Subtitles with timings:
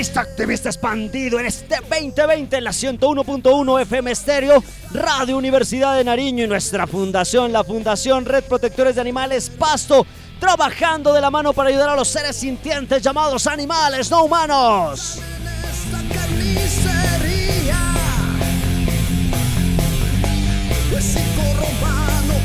[0.00, 6.48] Activista Expandido en este 2020 en la 101.1 FM Estéreo, Radio Universidad de Nariño y
[6.48, 10.06] nuestra fundación, la Fundación Red Protectores de Animales Pasto,
[10.40, 15.18] trabajando de la mano para ayudar a los seres sintientes llamados animales no humanos.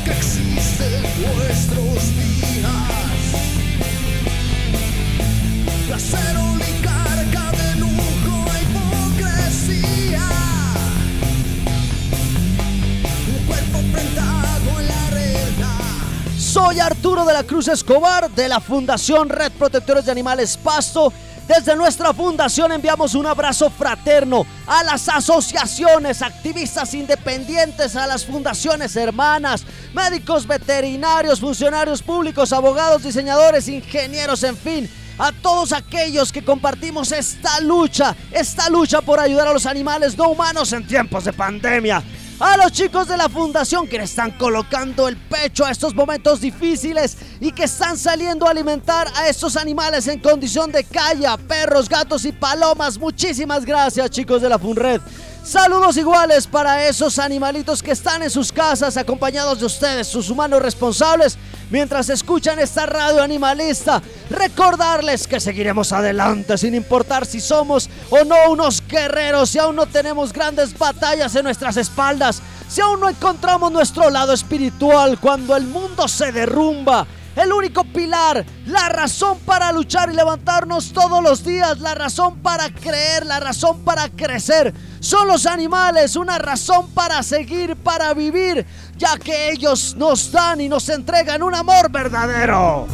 [0.04, 0.84] que existe
[1.18, 2.25] nuestros días.
[16.56, 21.12] Soy Arturo de la Cruz Escobar de la Fundación Red Protectores de Animales Pasto.
[21.46, 28.96] Desde nuestra fundación enviamos un abrazo fraterno a las asociaciones, activistas independientes, a las fundaciones
[28.96, 37.12] hermanas, médicos veterinarios, funcionarios públicos, abogados, diseñadores, ingenieros, en fin, a todos aquellos que compartimos
[37.12, 42.02] esta lucha, esta lucha por ayudar a los animales no humanos en tiempos de pandemia
[42.38, 46.40] a los chicos de la fundación que le están colocando el pecho a estos momentos
[46.40, 51.88] difíciles y que están saliendo a alimentar a estos animales en condición de calle, perros,
[51.88, 52.98] gatos y palomas.
[52.98, 55.00] Muchísimas gracias chicos de la Funred.
[55.46, 60.60] Saludos iguales para esos animalitos que están en sus casas acompañados de ustedes, sus humanos
[60.60, 61.38] responsables,
[61.70, 64.02] mientras escuchan esta radio animalista.
[64.28, 69.86] Recordarles que seguiremos adelante sin importar si somos o no unos guerreros, si aún no
[69.86, 75.68] tenemos grandes batallas en nuestras espaldas, si aún no encontramos nuestro lado espiritual cuando el
[75.68, 81.78] mundo se derrumba el único pilar, la razón para luchar y levantarnos todos los días,
[81.80, 84.72] la razón para creer, la razón para crecer.
[85.06, 90.68] Son los animales, una razón para seguir, para vivir, ya que ellos nos dan y
[90.68, 92.88] nos entregan un amor verdadero.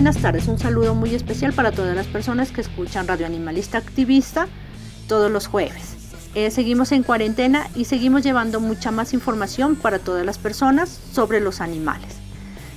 [0.00, 4.48] Buenas tardes, un saludo muy especial para todas las personas que escuchan Radio Animalista Activista
[5.06, 5.94] todos los jueves.
[6.34, 11.40] Eh, seguimos en cuarentena y seguimos llevando mucha más información para todas las personas sobre
[11.40, 12.14] los animales.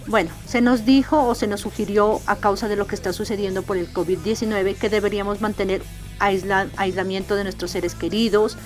[0.05, 3.61] Bueno, se nos dijo o se nos sugirió a causa de lo que está sucediendo
[3.61, 5.81] por el COVID-19 que deberíamos mantener
[6.19, 8.57] aislamiento de nuestros seres queridos,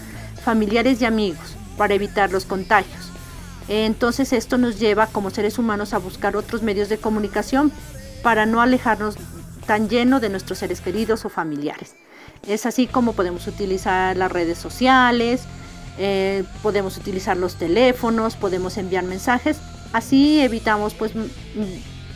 [0.43, 3.11] familiares y amigos para evitar los contagios.
[3.67, 7.71] Entonces esto nos lleva como seres humanos a buscar otros medios de comunicación
[8.23, 9.15] para no alejarnos
[9.65, 11.95] tan lleno de nuestros seres queridos o familiares.
[12.47, 15.43] Es así como podemos utilizar las redes sociales,
[15.97, 19.57] eh, podemos utilizar los teléfonos, podemos enviar mensajes.
[19.93, 21.11] Así evitamos pues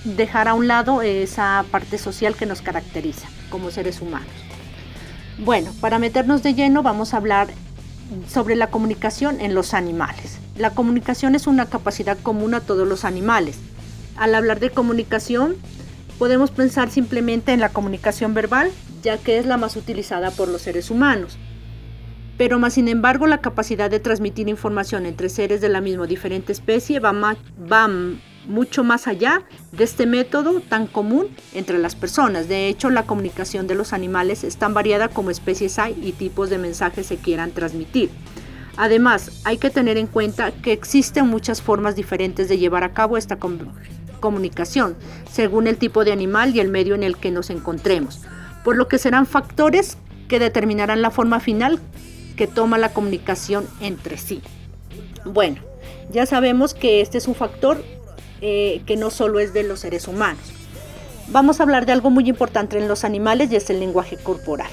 [0.03, 4.29] dejar a un lado esa parte social que nos caracteriza como seres humanos.
[5.37, 7.49] Bueno, para meternos de lleno vamos a hablar
[8.27, 10.37] sobre la comunicación en los animales.
[10.57, 13.57] La comunicación es una capacidad común a todos los animales.
[14.17, 15.55] Al hablar de comunicación,
[16.21, 18.69] podemos pensar simplemente en la comunicación verbal,
[19.01, 21.39] ya que es la más utilizada por los seres humanos.
[22.37, 26.51] Pero más sin embargo, la capacidad de transmitir información entre seres de la misma diferente
[26.51, 27.89] especie va, va
[28.47, 29.41] mucho más allá
[29.71, 32.47] de este método tan común entre las personas.
[32.47, 36.51] De hecho, la comunicación de los animales es tan variada como especies hay y tipos
[36.51, 38.11] de mensajes se quieran transmitir.
[38.77, 43.17] Además, hay que tener en cuenta que existen muchas formas diferentes de llevar a cabo
[43.17, 43.37] esta
[44.21, 44.95] comunicación,
[45.29, 48.21] según el tipo de animal y el medio en el que nos encontremos,
[48.63, 49.97] por lo que serán factores
[50.29, 51.81] que determinarán la forma final
[52.37, 54.41] que toma la comunicación entre sí.
[55.25, 55.57] Bueno,
[56.09, 57.83] ya sabemos que este es un factor
[58.41, 60.41] eh, que no solo es de los seres humanos.
[61.27, 64.71] Vamos a hablar de algo muy importante en los animales y es el lenguaje corporal.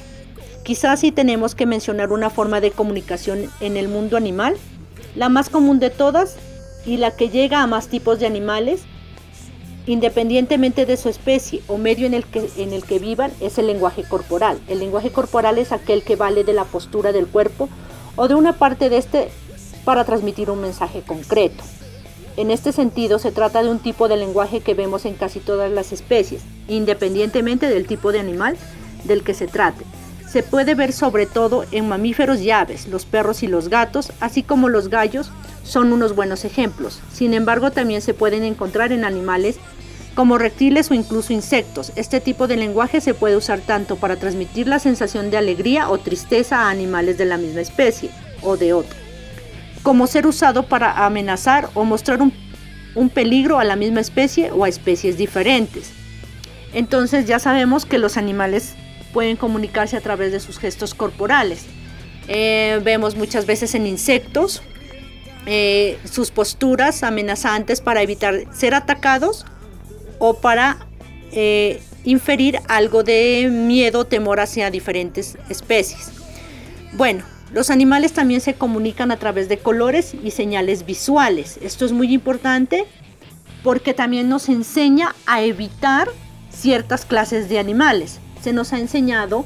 [0.65, 4.57] Quizás si tenemos que mencionar una forma de comunicación en el mundo animal,
[5.15, 6.37] la más común de todas
[6.85, 8.83] y la que llega a más tipos de animales,
[9.89, 13.67] independientemente de su especie o medio en el que, en el que vivan, es el
[13.67, 14.61] lenguaje corporal.
[14.69, 17.71] El lenguaje corporal es aquel que vale de la postura del cuerpo
[18.15, 19.31] o de una parte de este
[19.87, 21.65] para transmitir un mensaje concreto.
[22.37, 25.73] En este sentido, se trata de un tipo de lenguaje que vemos en casi todas
[25.73, 28.59] las especies, independientemente del tipo de animal
[29.05, 29.87] del que se trate.
[30.31, 34.43] Se puede ver sobre todo en mamíferos y aves, los perros y los gatos, así
[34.43, 35.31] como los gallos
[35.65, 37.01] son unos buenos ejemplos.
[37.11, 39.59] Sin embargo, también se pueden encontrar en animales
[40.19, 41.93] como reptiles o incluso insectos.
[41.95, 45.99] Este tipo de lenguaje se puede usar tanto para transmitir la sensación de alegría o
[45.99, 48.11] tristeza a animales de la misma especie
[48.43, 48.97] o de otra
[49.85, 52.33] como ser usado para amenazar o mostrar un,
[53.11, 55.93] peligro a la misma especie o a especies diferentes.
[56.75, 58.75] Entonces ya sabemos que los animales
[59.13, 61.65] pueden comunicarse a través de sus gestos corporales.
[62.27, 64.63] Eh, vemos muchas veces en insectos
[65.47, 69.47] eh, sus posturas amenazantes para evitar ser atacados
[70.19, 70.79] o para
[71.33, 76.11] eh, inferir algo de miedo o temor hacia diferentes especies.
[76.95, 81.59] Bueno, los animales también se comunican a través de colores y señales visuales.
[81.63, 82.85] Esto es muy importante
[83.63, 86.09] porque también nos enseña a evitar
[86.51, 88.21] ciertas clases de animales.
[88.43, 89.45] Se nos ha enseñado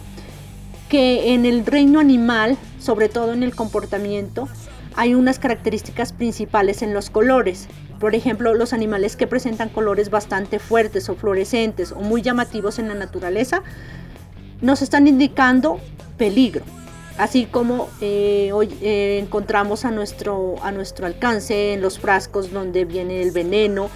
[0.89, 4.49] que en el reino animal, sobre todo en el comportamiento,
[4.95, 7.69] hay unas características principales en los colores.
[8.03, 12.89] Por ejemplo, los animales que presentan colores bastante fuertes o fluorescentes o muy llamativos en
[12.89, 13.63] la naturaleza
[14.61, 15.79] nos están indicando
[16.19, 16.65] peligro
[17.17, 22.85] así como eh, hoy eh, encontramos a nuestro, a nuestro alcance en los frascos donde
[22.85, 23.89] viene el veneno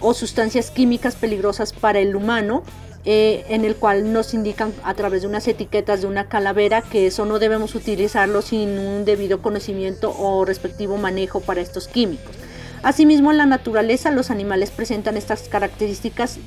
[0.00, 2.64] o sustancias químicas peligrosas para el humano,
[3.04, 7.06] eh, en el cual nos indican a través de unas etiquetas de una calavera que
[7.06, 12.41] eso no debemos utilizarlo sin un debido conocimiento o respectivo manejo para estos químicos.
[12.82, 16.38] Asimismo, en la naturaleza los animales presentan estas características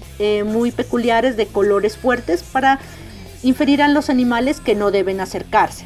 [0.45, 2.79] muy peculiares de colores fuertes para
[3.41, 5.85] inferir a los animales que no deben acercarse.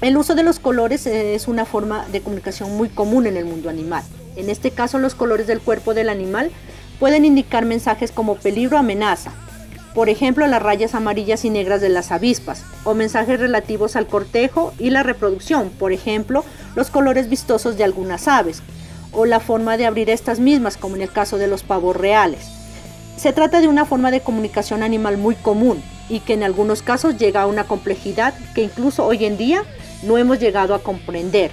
[0.00, 3.70] El uso de los colores es una forma de comunicación muy común en el mundo
[3.70, 4.02] animal.
[4.36, 6.50] En este caso, los colores del cuerpo del animal
[6.98, 9.32] pueden indicar mensajes como peligro amenaza,
[9.94, 14.74] por ejemplo las rayas amarillas y negras de las avispas, o mensajes relativos al cortejo
[14.78, 16.44] y la reproducción, por ejemplo
[16.74, 18.62] los colores vistosos de algunas aves,
[19.14, 22.46] o la forma de abrir estas mismas, como en el caso de los pavos reales.
[23.16, 27.16] Se trata de una forma de comunicación animal muy común y que en algunos casos
[27.16, 29.62] llega a una complejidad que incluso hoy en día
[30.02, 31.50] no hemos llegado a comprender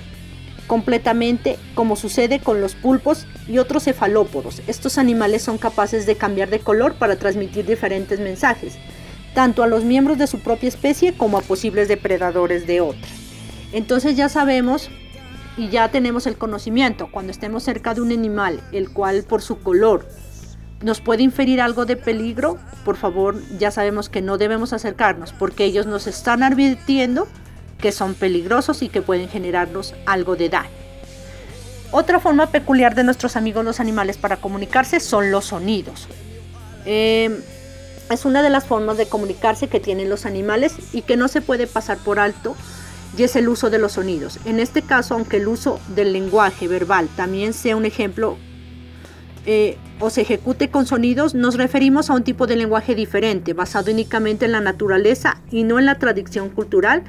[0.71, 4.61] completamente como sucede con los pulpos y otros cefalópodos.
[4.67, 8.75] Estos animales son capaces de cambiar de color para transmitir diferentes mensajes,
[9.33, 13.09] tanto a los miembros de su propia especie como a posibles depredadores de otra.
[13.73, 14.89] Entonces ya sabemos
[15.57, 19.60] y ya tenemos el conocimiento cuando estemos cerca de un animal, el cual por su
[19.60, 20.08] color
[20.81, 25.65] nos puede inferir algo de peligro, por favor ya sabemos que no debemos acercarnos porque
[25.65, 27.27] ellos nos están advirtiendo
[27.79, 30.70] que son peligrosos y que pueden generarnos algo de daño.
[31.91, 36.08] Otra forma peculiar de nuestros amigos los animales para comunicarse son los sonidos.
[36.86, 37.36] Em,
[38.10, 41.41] es una de las formas de comunicarse que tienen los animales y que no se
[41.41, 42.55] puede pasar por alto
[43.18, 44.39] y es el uso de los sonidos.
[44.46, 48.38] En este caso, aunque el uso del lenguaje verbal también sea un ejemplo
[49.46, 53.91] eh, o se ejecute con sonidos, nos referimos a un tipo de lenguaje diferente, basado
[53.91, 57.03] únicamente en la naturaleza y no en la tradición cultural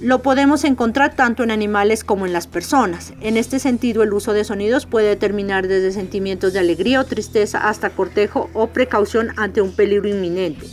[0.00, 3.12] lo podemos encontrar tanto en animales como en las personas.
[3.20, 7.68] En este sentido, el uso de sonidos puede determinar desde sentimientos de alegría o tristeza
[7.68, 10.66] hasta cortejo o precaución ante un peligro inminente.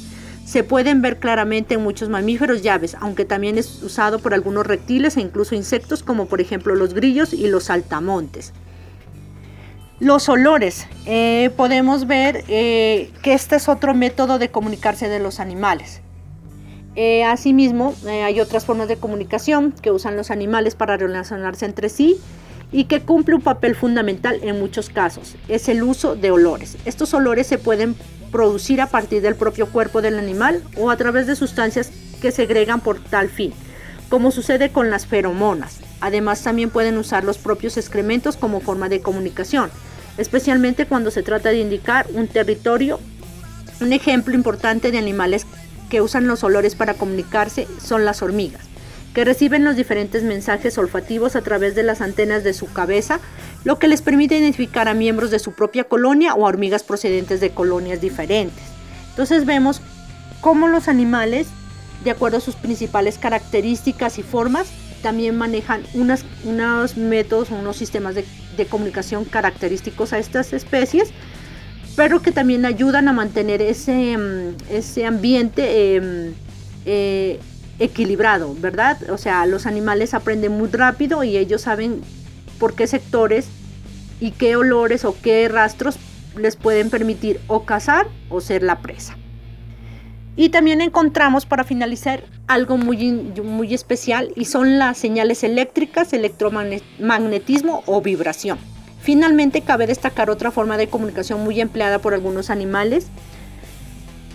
[0.45, 5.17] Se pueden ver claramente en muchos mamíferos y aunque también es usado por algunos reptiles
[5.17, 8.53] e incluso insectos como por ejemplo los grillos y los saltamontes.
[9.99, 10.85] Los olores.
[11.07, 16.01] Eh, podemos ver eh, que este es otro método de comunicarse de los animales.
[16.95, 22.17] Eh, asimismo, hay otras formas de comunicación que usan los animales para relacionarse entre sí
[22.71, 25.35] y que cumple un papel fundamental en muchos casos.
[25.47, 26.77] Es el uso de olores.
[26.85, 27.95] Estos olores se pueden
[28.31, 31.91] producir a partir del propio cuerpo del animal o a través de sustancias
[32.21, 33.53] que segregan por tal fin,
[34.09, 35.79] como sucede con las feromonas.
[36.01, 39.69] Además también pueden usar los propios excrementos como forma de comunicación,
[40.17, 42.99] especialmente cuando se trata de indicar un territorio.
[43.81, 45.45] Un ejemplo importante de animales
[45.89, 48.65] que usan los olores para comunicarse son las hormigas,
[49.15, 53.21] que reciben los diferentes mensajes olfativos a través de las antenas de su cabeza,
[53.63, 57.39] lo que les permite identificar a miembros de su propia colonia o a hormigas procedentes
[57.39, 58.61] de colonias diferentes.
[59.11, 59.81] Entonces vemos
[60.41, 61.47] cómo los animales,
[62.03, 64.67] de acuerdo a sus principales características y formas,
[65.01, 68.25] también manejan unos métodos o unos sistemas de,
[68.65, 71.11] comunicación característicos a estas especies,
[71.95, 76.33] pero que también ayudan a mantener ese, mm, ese ambiente em,
[76.85, 77.39] eh,
[77.79, 78.97] equilibrado, ¿verdad?
[79.09, 82.01] O sea, los animales aprenden muy rápido y ellos saben
[82.59, 83.47] por qué sectores
[84.19, 85.97] y qué olores o qué rastros
[86.37, 89.17] les pueden permitir o cazar o ser la presa.
[90.37, 93.13] Y también encontramos para finalizar algo muy,
[93.43, 98.57] muy especial y son las señales eléctricas, electromagnetismo o vibración.
[98.99, 103.07] Finalmente cabe destacar otra forma de comunicación muy empleada por algunos animales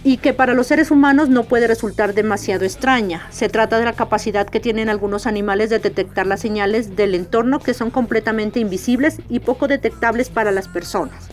[0.02, 3.26] y que para los seres humanos no puede resultar demasiado extraña.
[3.30, 7.60] Se trata de la capacidad que tienen algunos animales de detectar las señales del entorno
[7.60, 11.28] que son completamente invisibles y poco detectables para las personas.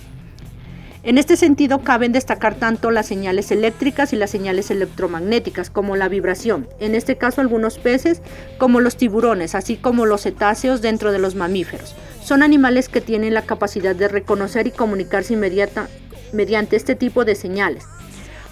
[1.03, 6.09] En este sentido, caben destacar tanto las señales eléctricas y las señales electromagnéticas, como la
[6.09, 8.21] vibración, en este caso algunos peces,
[8.57, 11.95] como los tiburones, así como los cetáceos dentro de los mamíferos.
[12.21, 15.87] Son animales que tienen la capacidad de reconocer y comunicarse inmediata,
[16.33, 17.85] mediante este tipo de señales.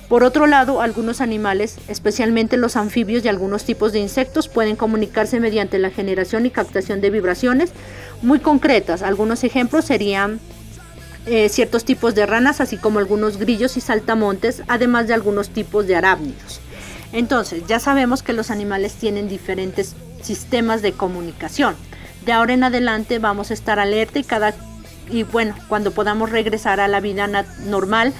[0.09, 5.39] Por otro lado, algunos animales, especialmente los anfibios y algunos tipos de insectos, pueden comunicarse
[5.39, 7.71] mediante la generación y captación de vibraciones
[8.21, 9.01] muy concretas.
[9.01, 10.39] Algunos ejemplos serían
[11.25, 15.87] eh, ciertos tipos de ranas, así como algunos grillos y saltamontes, además de algunos tipos
[15.87, 16.61] de arácnidos.
[17.11, 21.75] Entonces, ya sabemos que los animales tienen diferentes sistemas de comunicación.
[22.25, 24.53] De ahora en adelante vamos a estar alerta y cada
[25.09, 27.27] y bueno, cuando podamos regresar a la vida
[27.65, 28.11] normal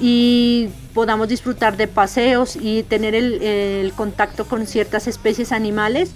[0.00, 6.12] y podamos disfrutar de paseos y tener el, contacto con ciertas especies animales,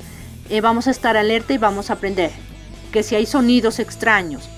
[0.49, 2.31] eh, vamos a estar alerta y vamos a aprender
[2.93, 4.49] que si hay sonidos extraños,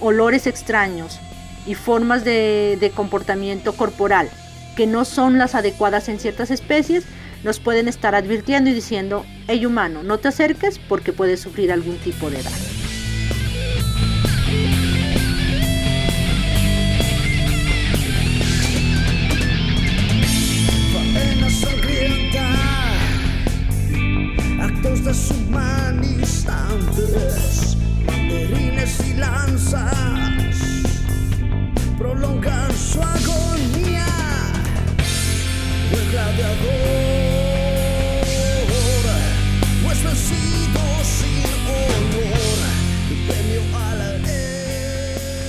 [0.00, 1.20] olores extraños
[1.66, 4.28] y formas de, comportamiento corporal
[4.76, 7.04] que no son las adecuadas en ciertas especies,
[7.44, 11.96] nos pueden estar advirtiendo y diciendo, hey humano, no te acerques porque puedes sufrir algún
[11.98, 12.79] tipo de daño.
[25.06, 25.34] Actos
[29.06, 29.94] y lanzas
[31.98, 34.06] prolongan su agonía.
[35.92, 36.56] El gladiador
[39.82, 42.58] no es vencido sin honor.
[43.26, 44.08] Premio a la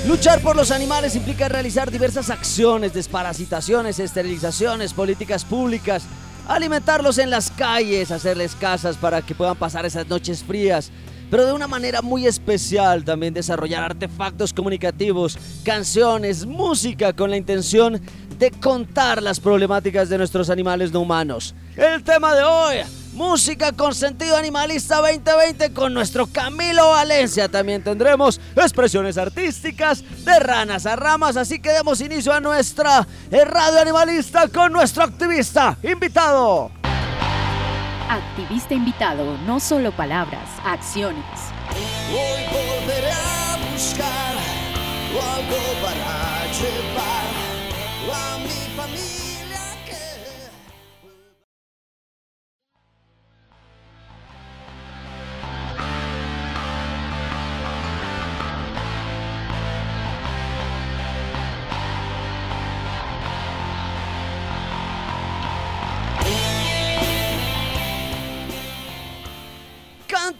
[0.07, 6.03] Luchar por los animales implica realizar diversas acciones, desparasitaciones, esterilizaciones, políticas públicas,
[6.47, 10.91] alimentarlos en las calles, hacerles casas para que puedan pasar esas noches frías,
[11.29, 18.01] pero de una manera muy especial también desarrollar artefactos comunicativos, canciones, música con la intención
[18.37, 21.55] de contar las problemáticas de nuestros animales no humanos.
[21.77, 22.75] El tema de hoy,
[23.21, 27.47] música con sentido animalista 2020 con nuestro Camilo Valencia.
[27.47, 33.79] También tendremos expresiones artísticas de ranas a ramas, así que demos inicio a nuestra radio
[33.79, 36.71] animalista con nuestro activista invitado.
[38.09, 41.23] Activista invitado, no solo palabras, acciones.
[42.09, 44.35] Hoy volveré a buscar
[45.13, 47.20] algo para llevar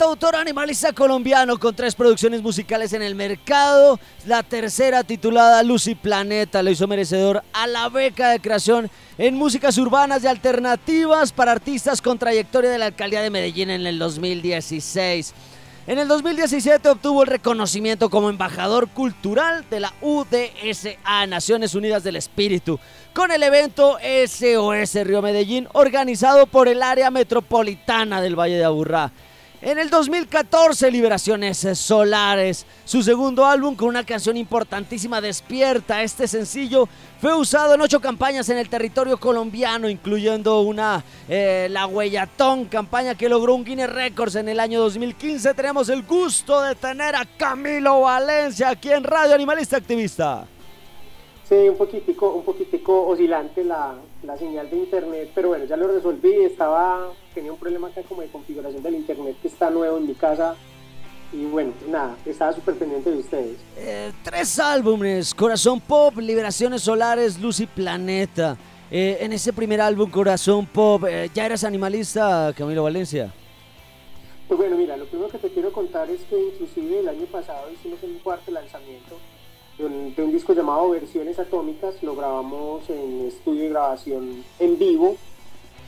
[0.04, 4.00] autor animalista colombiano con tres producciones musicales en el mercado.
[4.26, 9.78] La tercera titulada Lucy Planeta lo hizo merecedor a la beca de creación en músicas
[9.78, 15.34] urbanas y alternativas para artistas con trayectoria de la alcaldía de Medellín en el 2016.
[15.88, 22.16] En el 2017 obtuvo el reconocimiento como embajador cultural de la UDSA, Naciones Unidas del
[22.16, 22.80] Espíritu,
[23.14, 29.12] con el evento SOS Río Medellín organizado por el área metropolitana del Valle de Aburrá.
[29.64, 36.02] En el 2014, Liberaciones Solares, su segundo álbum con una canción importantísima, Despierta.
[36.02, 36.90] Este sencillo
[37.20, 43.14] fue usado en ocho campañas en el territorio colombiano, incluyendo una eh, La Huellatón, campaña
[43.14, 45.54] que logró un Guinness Records en el año 2015.
[45.54, 50.48] Tenemos el gusto de tener a Camilo Valencia aquí en Radio Animalista Activista.
[51.48, 55.88] Sí, un poquitico, un poquitico oscilante la, la señal de internet, pero bueno, ya lo
[55.88, 60.08] resolví, estaba, tenía un problema acá como de configuración del internet que está nuevo en
[60.08, 60.56] mi casa
[61.34, 63.58] y bueno, nada, estaba súper pendiente de ustedes.
[63.78, 68.58] Eh, tres álbumes, Corazón Pop, Liberaciones Solares, Luz y Planeta.
[68.92, 73.34] Eh, en ese primer álbum, Corazón Pop, eh, ¿ya eras animalista, Camilo Valencia?
[74.50, 77.72] Pues bueno, mira, lo primero que te quiero contar es que inclusive el año pasado
[77.72, 79.11] hicimos un cuarto lanzamiento
[79.90, 85.16] de un, disco llamado Versiones Atómicas, lo grabamos en estudio de grabación en vivo,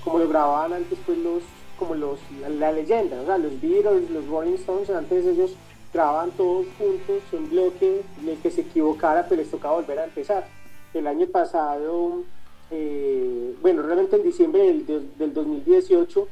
[0.03, 1.43] como lo grababan antes pues los
[1.77, 2.19] como los,
[2.59, 5.55] la, leyenda, o sea, los Beatles, los Rolling Stones, antes ellos
[5.91, 10.47] grababan todos juntos en bloque, el que se equivocara, pero les tocaba volver a empezar.
[10.93, 12.23] El año pasado,
[12.71, 16.27] eh, bueno, realmente en diciembre del, del 2018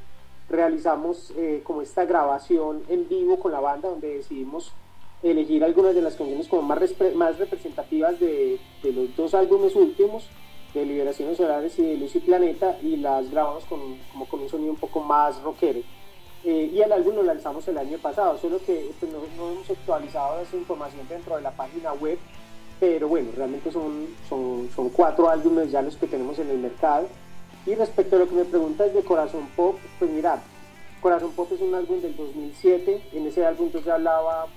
[0.49, 4.73] realizamos eh, como esta grabación en vivo con la banda donde decidimos
[5.23, 6.79] elegir algunas de las canciones como más,
[7.15, 10.27] más representativas de, de los dos álbumes últimos
[10.73, 14.49] de Liberaciones Solares y de Luz y Planeta y las grabamos con, como con un
[14.49, 15.81] sonido un poco más rockero.
[16.43, 19.69] Eh, y el álbum lo lanzamos el año pasado, solo que pues, no, no, hemos
[19.69, 22.17] actualizado esa información dentro de la página web,
[22.79, 27.07] pero bueno, realmente son, son, son cuatro álbumes ya los que tenemos en el mercado.
[27.67, 30.41] Y respecto a lo que me preguntas de Corazón Pop, pues mira,
[30.99, 34.47] Corazón Pop es un álbum del 2007, en ese álbum yo ya hablaba,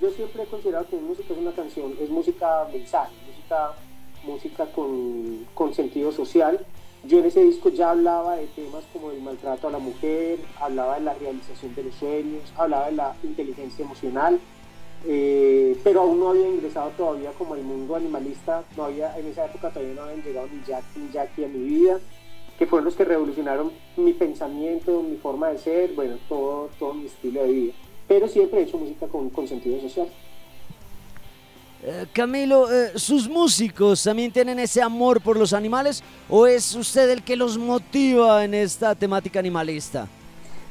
[0.00, 3.74] yo siempre he considerado que mi música es una canción, es música mensaje, música
[4.24, 6.64] música con, con, sentido social.
[7.04, 10.96] Yo en ese disco ya hablaba de temas como el maltrato a la mujer, hablaba
[10.96, 14.38] de la realización de los sueños, hablaba de la inteligencia emocional,
[15.06, 19.46] eh, pero aún no había ingresado todavía como el mundo animalista, no había, en esa
[19.46, 21.98] época todavía no habían llegado ni Jack ni Jackie a mi vida,
[22.58, 27.06] que fueron los que revolucionaron mi pensamiento, mi forma de ser, bueno, todo, todo mi
[27.06, 27.72] estilo de vida.
[28.10, 30.08] Pero siempre he hecho música con, con sentido social.
[31.84, 37.08] Eh, Camilo, eh, ¿sus músicos también tienen ese amor por los animales o es usted
[37.08, 40.08] el que los motiva en esta temática animalista?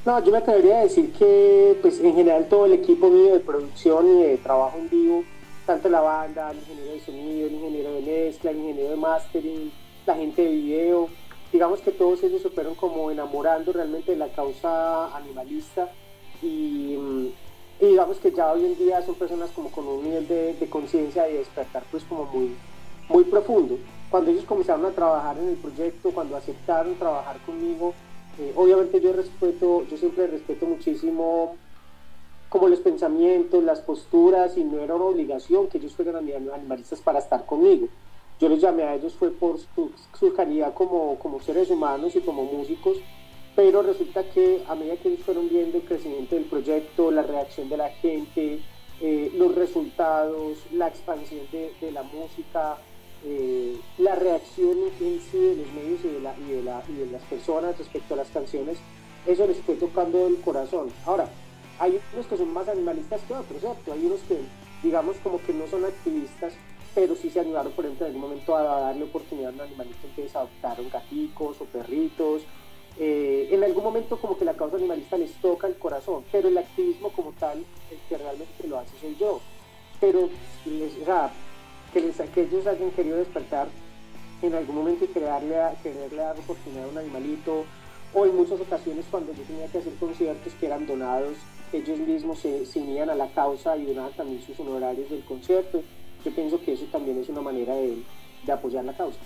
[0.05, 3.39] No, yo me atrevería a decir que pues en general todo el equipo mío de
[3.39, 5.23] producción y de trabajo en vivo,
[5.65, 9.71] tanto la banda, el ingeniero de sonido, el ingeniero de mezcla, el ingeniero de mastering,
[10.05, 11.07] la gente de video,
[11.53, 15.89] digamos que todos ellos se fueron como enamorando realmente de la causa animalista
[16.41, 16.97] y
[17.79, 21.33] digamos que ya hoy en día son personas como con un nivel de, conciencia y
[21.33, 22.55] despertar pues como muy,
[23.07, 23.77] muy profundo.
[24.09, 27.93] Cuando ellos comenzaron a trabajar en el proyecto, cuando aceptaron trabajar conmigo,
[28.37, 31.55] eh, obviamente yo respeto, yo siempre respeto muchísimo
[32.49, 37.19] como los pensamientos, las posturas y no era una obligación que ellos fueran animalistas para
[37.19, 37.87] estar conmigo.
[38.39, 42.21] Yo les llamé a ellos fue por su, su calidad como, como seres humanos y
[42.21, 42.97] como músicos
[43.59, 47.67] pero resulta que a medida que ellos fueron viendo el crecimiento del proyecto, la reacción
[47.67, 48.61] de la gente,
[49.01, 52.77] eh, los resultados, la expansión de, de la música,
[53.25, 56.93] eh, la reacción en sí de los medios y de, la, y, de la, y
[56.93, 58.77] de, las personas respecto a las canciones,
[59.27, 60.89] eso les fue tocando el corazón.
[61.05, 61.27] Ahora,
[61.79, 63.91] hay unos que son más animalistas que otros, ¿cierto?
[63.91, 64.39] Hay unos que,
[64.83, 66.53] digamos, como que no son activistas,
[66.95, 70.07] pero sí se animaron, por ejemplo, en algún momento a darle oportunidad a un animalito,
[70.07, 72.43] entonces adoptaron gaticos o perritos,
[72.97, 76.57] eh, en algún momento como que la causa animalista les toca el corazón, pero el
[76.57, 79.39] activismo como tal, el que realmente lo hace soy yo.
[79.99, 80.29] Pero
[80.63, 80.69] que,
[82.01, 83.67] les, que, ellos hayan querido despertar
[84.41, 87.65] en algún momento y quererle, quererle dar oportunidad a un animalito,
[88.13, 91.37] o en muchas ocasiones cuando yo tenía que hacer conciertos que eran donados,
[91.71, 95.83] ellos mismos se, se unían a la causa y donaban también sus honorarios del concierto.
[96.25, 97.97] Yo pienso que eso también es una manera de,
[98.45, 99.19] de apoyar la causa.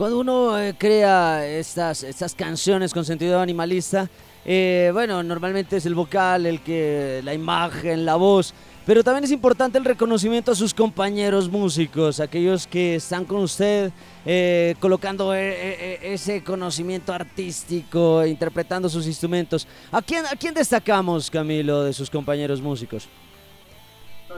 [0.00, 4.08] Cuando uno eh, crea estas, estas canciones con sentido animalista,
[4.46, 8.54] eh, bueno, normalmente es el vocal, el que, la imagen, la voz,
[8.86, 13.92] pero también es importante el reconocimiento a sus compañeros músicos, aquellos que están con usted
[14.24, 19.68] eh, colocando eh, ese conocimiento artístico, interpretando sus instrumentos.
[19.92, 23.06] ¿A quién, ¿A quién destacamos, Camilo, de sus compañeros músicos?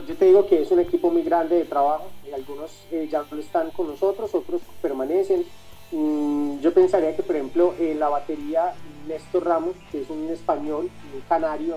[0.05, 3.37] Yo te digo que es un equipo muy grande de trabajo, algunos eh, ya no
[3.37, 5.45] están con nosotros, otros permanecen.
[5.91, 8.73] Mm, yo pensaría que, por ejemplo, eh, la batería
[9.07, 11.75] Néstor Ramos, que es un español, un canario,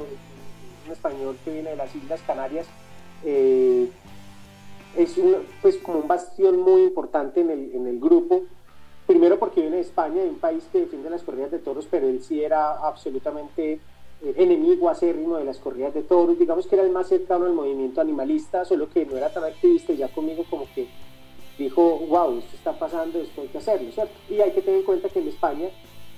[0.87, 2.67] un español que viene de las Islas Canarias,
[3.25, 3.91] eh,
[4.97, 8.43] es un, pues, como un bastión muy importante en el, en el grupo.
[9.07, 12.09] Primero porque viene de España, de un país que defiende las corridas de toros, pero
[12.09, 13.81] él sí era absolutamente
[14.23, 17.53] eh, enemigo acérrimo de las corridas de toros, digamos que era el más cercano al
[17.53, 20.89] movimiento animalista, solo que no era tan activista y ya conmigo como que
[21.59, 24.15] dijo, wow, esto está pasando, esto hay que hacerlo, ¿cierto?
[24.29, 25.69] Y hay que tener en cuenta que en España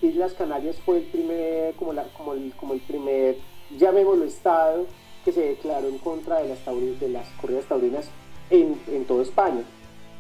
[0.03, 3.37] Islas Canarias fue el primer, como, la, como, el, como el primer,
[3.77, 4.87] llamémoslo Estado,
[5.25, 6.59] que se declaró en contra de las,
[7.01, 8.09] de las corridas taurinas
[8.51, 9.63] en, en toda España.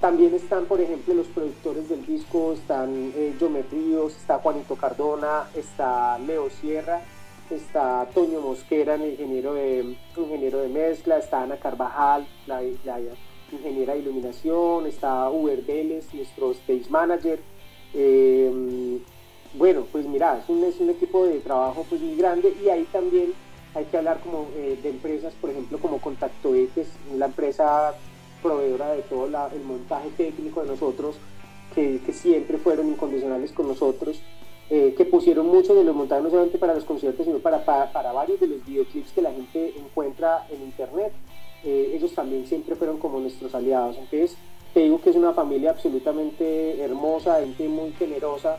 [0.00, 3.34] También están, por ejemplo, los productores del disco, están eh,
[3.70, 7.02] Ríos, está Juanito Cardona, está Leo Sierra,
[7.50, 12.62] está Toño Mosquera, el ingeniero de, ingeniero de mezcla, está Ana Carvajal, la,
[13.52, 17.40] ingeniera de iluminación, está Uber Vélez, nuestro stage manager.
[17.94, 19.00] Eh,
[19.54, 23.32] bueno, pues mira, es un, equipo de trabajo pues muy grande y ahí también
[23.74, 26.84] hay que hablar como eh, de empresas, por ejemplo, como Contacto E, que
[27.16, 27.94] la empresa
[28.42, 31.16] proveedora de todo el montaje técnico de nosotros,
[31.74, 34.20] que, siempre fueron incondicionales con nosotros,
[34.70, 38.12] eh, que pusieron mucho de los montajes no solamente para los conciertos, sino para, para,
[38.12, 41.12] varios de los videoclips que la gente encuentra en internet.
[41.64, 43.96] Eh, ellos también siempre fueron como nuestros aliados.
[43.96, 44.36] Entonces,
[44.74, 48.58] te digo que es una familia absolutamente hermosa, gente muy generosa.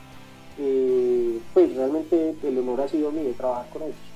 [0.58, 4.10] Eh, pues realmente el honor ha sido mío trabajar con ellos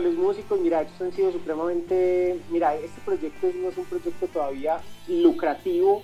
[0.00, 4.80] los músicos, mira, ellos han sido supremamente, mira, este proyecto no es un proyecto todavía
[5.06, 6.02] lucrativo,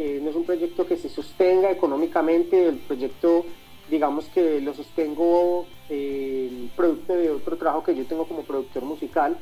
[0.00, 3.44] eh, no es un proyecto que se sostenga económicamente, el proyecto,
[3.90, 9.36] digamos que lo sostengo eh, producto de otro trabajo que yo tengo como productor musical.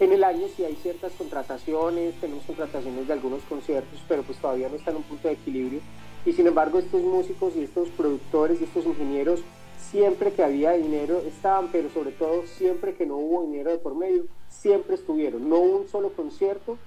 [0.00, 4.68] En el año sí hay ciertas contrataciones, tenemos contrataciones de algunos conciertos, pero pues todavía
[4.68, 5.78] no está en un punto de equilibrio.
[6.26, 9.44] Y sin embargo estos músicos y estos productores y estos ingenieros
[9.92, 13.94] siempre que había dinero estaban, pero sobre todo siempre que no hubo dinero de por
[13.94, 15.48] medio, siempre estuvieron.
[15.48, 16.78] No un solo concierto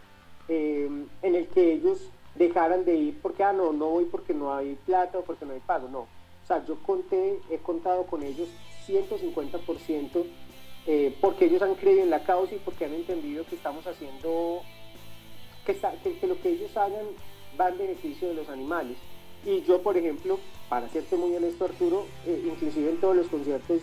[0.50, 0.90] eh,
[1.22, 4.76] en el que ellos dejaran de ir porque, ah, no, no voy porque no hay
[4.86, 6.00] plata o porque no hay pago, no.
[6.00, 8.50] O sea, yo conté, he contado con ellos
[8.88, 10.26] 150%
[10.86, 14.62] eh, porque ellos han creído en la causa y porque han entendido que estamos haciendo,
[15.66, 17.06] que, lo que ellos hagan
[17.60, 18.98] va en beneficio de los animales.
[19.46, 23.82] Y yo, por ejemplo, para serte muy honesto Arturo, eh, inclusive en todos los conciertos,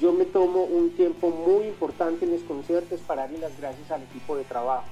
[0.00, 4.02] yo me tomo un tiempo muy importante en los conciertos para darle las gracias al
[4.02, 4.86] equipo de trabajo.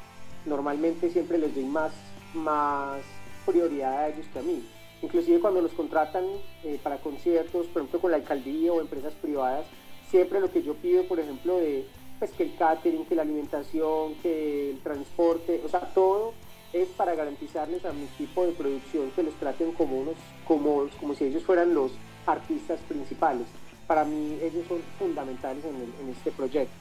[0.45, 1.93] Normalmente siempre les doy más,
[2.35, 3.01] más
[3.47, 4.65] prioridad a ellos que a mí.
[5.03, 6.25] Inclusive cuando los contratan
[6.65, 9.67] eh, para conciertos, por ejemplo con la alcaldía o empresas privadas,
[10.11, 11.87] siempre lo que yo pido, por ejemplo, de
[12.19, 16.35] pues, que el catering, que la alimentación, que el transporte, o sea, todo
[16.73, 21.15] es para garantizarles a mi equipo de producción que los traten como unos, como, como
[21.15, 21.93] si ellos fueran los
[22.27, 23.47] artistas principales.
[23.87, 26.75] Para mí ellos son fundamentales en, este proyecto.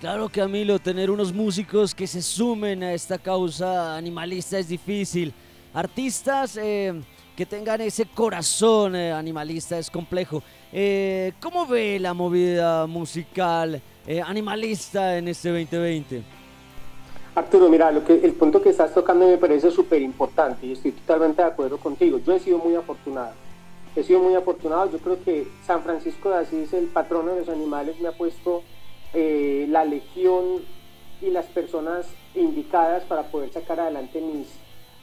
[0.00, 5.34] Claro Camilo, tener unos músicos que se sumen a esta causa animalista es difícil.
[5.74, 6.98] Artistas eh,
[7.36, 10.42] que tengan ese corazón eh, animalista es complejo.
[10.72, 13.82] Eh, ¿Cómo ve la movida musical
[14.24, 16.22] animalista en este 2020?
[17.34, 20.92] Arturo, mira, lo que, el punto que estás tocando me parece súper importante y estoy
[20.92, 22.18] totalmente de acuerdo contigo.
[22.24, 23.34] Yo he sido muy afortunado.
[23.94, 24.90] He sido muy afortunado.
[24.90, 28.62] Yo creo que San Francisco de Asís, el patrono de los animales, me ha puesto
[29.14, 30.62] eh, la legión
[31.20, 34.48] y las personas indicadas para poder sacar adelante mis,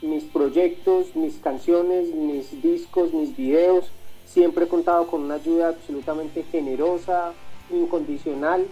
[0.01, 3.91] mis proyectos, mis canciones, mis discos, mis videos.
[4.25, 7.33] Siempre he contado con una ayuda absolutamente generosa,
[7.69, 8.65] incondicional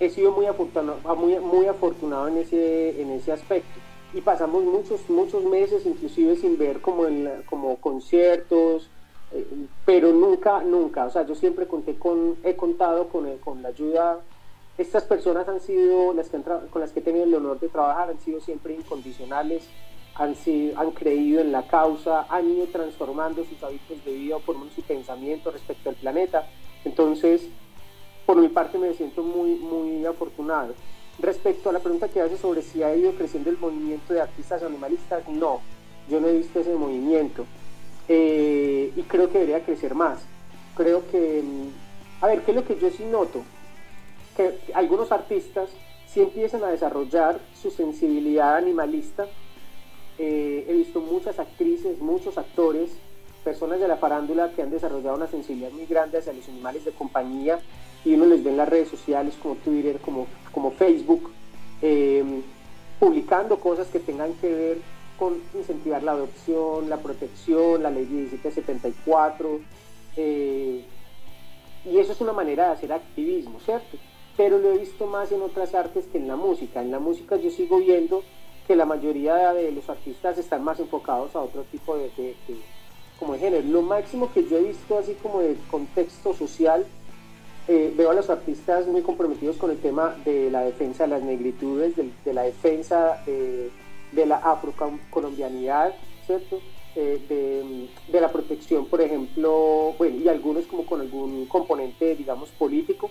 [0.00, 3.80] he sido muy afortunado, muy, muy afortunado en ese, en ese aspecto.
[4.12, 8.88] Y pasamos muchos, muchos meses inclusive sin ver como, en como conciertos,
[9.32, 9.46] eh,
[9.84, 14.20] pero nunca, nunca, o sea, yo siempre conté con, he contado con, con la ayuda,
[14.78, 16.38] estas personas han sido, las que
[16.70, 19.64] con las que he tenido el honor de trabajar, han sido siempre incondicionales,
[20.14, 24.56] han, sido, han creído en la causa, han ido transformando sus hábitos de vida, por
[24.74, 26.46] su pensamiento respecto al planeta.
[26.84, 27.48] Entonces,
[28.26, 30.74] por mi parte me siento muy, muy afortunado.
[31.18, 34.62] Respecto a la pregunta que hace sobre si ha ido creciendo el movimiento de artistas
[34.62, 35.60] animalistas, no,
[36.08, 37.46] yo no he visto ese movimiento
[38.08, 40.20] eh, y creo que debería crecer más.
[40.76, 43.42] Creo que, mm, a ver, ¿qué es lo que yo sí noto?
[44.36, 45.70] Que algunos artistas
[46.06, 49.26] sí empiezan a desarrollar su sensibilidad animalista.
[50.18, 52.90] Eh, he visto muchas actrices, muchos actores,
[53.44, 56.92] personas de la farándula que han desarrollado una sensibilidad muy grande hacia los animales de
[56.92, 57.60] compañía
[58.04, 61.30] y uno les ve en las redes sociales como Twitter, como, como Facebook,
[61.82, 62.42] em,
[62.98, 64.78] publicando cosas que tengan que ver
[65.18, 69.60] con incentivar la adopción, la protección, la ley 1774.
[70.16, 70.84] Eh,
[71.84, 73.96] y eso es una manera de hacer activismo, ¿cierto?
[74.36, 76.82] Pero lo he visto más en otras artes que en la música.
[76.82, 78.22] En la música yo sigo viendo
[78.66, 82.34] que la mayoría de los artistas están más enfocados a otro tipo de,
[83.18, 83.68] como de género.
[83.68, 86.84] Lo máximo que yo he visto así como de contexto social
[87.68, 91.22] eh, veo a los artistas muy comprometidos con el tema de la defensa de las
[91.22, 93.70] negritudes, de, la defensa de,
[94.12, 95.94] de la afrocolombianidad,
[96.26, 96.60] ¿cierto?
[96.98, 103.10] Eh, de, la protección, por ejemplo, bueno, y algunos como con algún componente, digamos, político.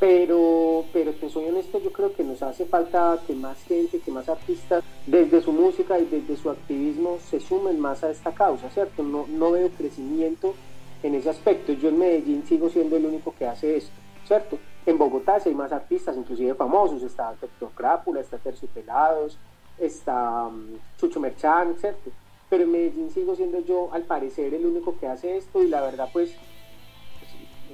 [0.00, 4.10] Pero, pero te soy honesto, yo creo que nos hace falta que más gente, que
[4.10, 8.70] más artistas, desde su música y desde su activismo, se sumen más a esta causa,
[8.70, 9.02] ¿cierto?
[9.02, 10.54] No, no veo crecimiento
[11.02, 11.74] en ese aspecto.
[11.74, 13.92] Yo en Medellín sigo siendo el único que hace esto,
[14.26, 14.58] ¿cierto?
[14.86, 19.36] En Bogotá hay más artistas, inclusive famosos, está Doctor Crápula, está Terciopelados,
[19.78, 22.10] está um, Chucho Merchán, ¿cierto?
[22.50, 25.80] pero en Medellín sigo siendo yo al parecer el único que hace esto y la
[25.80, 26.34] verdad pues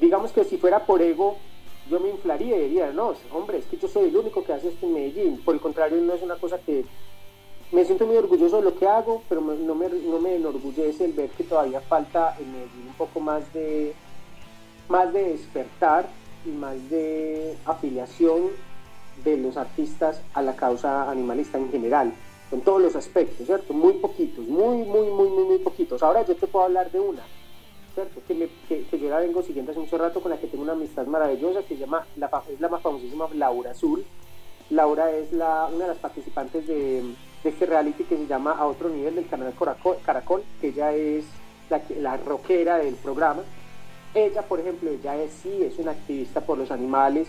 [0.01, 1.39] digamos que si fuera por ego
[1.91, 4.69] yo me inflaría y diría, no, hombre, es que yo soy el único que hace
[4.69, 6.85] esto en Medellín, por el contrario no es una cosa que
[7.73, 11.13] me siento muy orgulloso de lo que hago, pero no me, no me enorgullece el
[11.13, 13.95] ver que todavía falta en Medellín un poco más de,
[14.89, 16.09] más de despertar
[16.45, 18.51] y más de afiliación
[19.25, 22.13] de los artistas a la causa animalista en general
[22.53, 23.73] en todos los aspectos, ¿cierto?
[23.73, 26.03] Muy poquitos, muy, muy, muy, muy, muy poquitos.
[26.03, 27.23] Ahora yo te puedo hablar de una,
[27.97, 28.21] ¿cierto?
[28.29, 31.63] Que, yo la vengo siguiendo hace mucho rato, con la que tengo una amistad maravillosa,
[31.63, 34.05] que se llama, la, es la más famosísima Laura Azul.
[34.69, 37.03] Laura es una de las participantes de,
[37.43, 39.55] este reality que se llama A Otro Nivel del canal
[40.05, 41.25] Caracol, que ella es
[41.71, 43.43] la, la rockera del programa.
[44.15, 47.29] Ella, por ejemplo, ella es, sí, es una activista por los animales,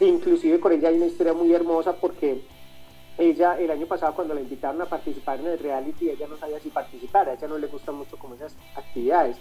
[0.00, 2.42] inclusive con ella hay una historia muy hermosa porque
[3.18, 6.58] ella el año pasado cuando la invitaron a participar en el reality, ella no sabía
[6.58, 9.36] si participar, a ella no le gustan mucho como esas actividades.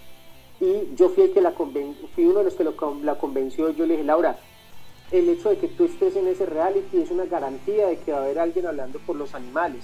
[0.62, 2.64] Y yo fui, el que la fui uno de los que
[3.04, 4.38] la convenció, yo le dije, Laura,
[5.12, 8.20] el hecho de que tú estés en ese reality es una garantía de que va
[8.20, 9.84] a haber alguien hablando por los animales.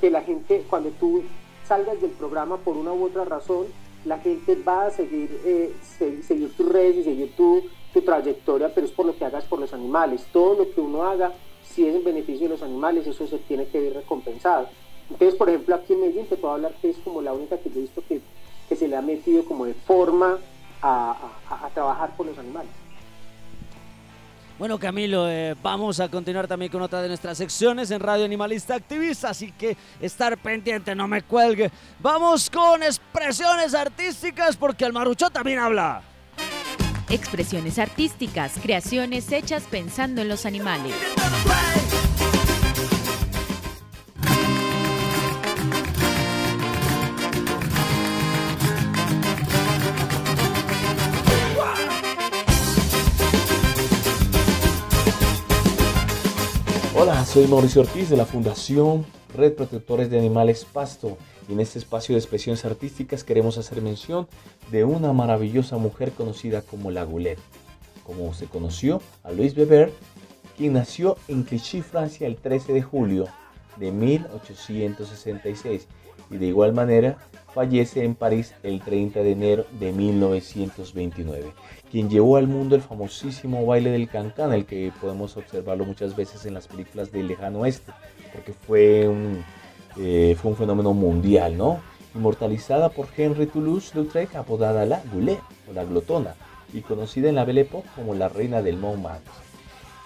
[0.00, 1.22] Que la gente, cuando tú
[1.66, 3.66] salgas del programa por una u otra razón,
[4.04, 5.72] la gente va a seguir, eh,
[6.26, 9.60] seguir tus redes y seguir tu, tu trayectoria, pero es por lo que hagas por
[9.60, 10.26] los animales.
[10.32, 11.32] Todo lo que uno haga
[11.64, 14.68] si es en beneficio de los animales, eso se tiene que ver recompensado.
[15.10, 17.70] Entonces, por ejemplo, aquí en Medellín te puedo hablar que es como la única que
[17.70, 18.20] yo he visto que,
[18.72, 20.38] se le ha metido como de forma
[20.82, 21.16] a,
[21.72, 22.70] trabajar por los animales.
[24.58, 28.76] Bueno, Camilo, eh, vamos a continuar también con otra de nuestras secciones en Radio Animalista
[28.76, 31.72] Activista, así que estar pendiente, no me cuelgue.
[31.98, 36.02] Vamos con expresiones artísticas porque el marucho también habla.
[37.10, 40.94] Expresiones artísticas, creaciones hechas pensando en los animales.
[57.06, 59.04] Hola, soy Mauricio Ortiz de la Fundación
[59.36, 61.18] Red Protectores de Animales Pasto.
[61.46, 64.26] Y en este espacio de expresiones artísticas queremos hacer mención
[64.72, 67.38] de una maravillosa mujer conocida como la Goulet,
[68.04, 69.92] como se conoció a Louis Weber,
[70.56, 73.26] quien nació en Clichy, Francia el 13 de julio
[73.76, 75.86] de 1866
[76.30, 77.18] y de igual manera
[77.54, 81.52] fallece en París el 30 de enero de 1929,
[81.90, 86.44] quien llevó al mundo el famosísimo baile del cancán, el que podemos observarlo muchas veces
[86.46, 87.92] en las películas del lejano oeste,
[88.32, 89.44] porque fue un
[89.96, 91.80] eh, fue un fenómeno mundial, ¿no?
[92.14, 96.34] Inmortalizada por Henry Toulouse-Lautrec, apodada la Goulet o la Glotona,
[96.72, 99.32] y conocida en la Belle Époque como la reina del Montmartre.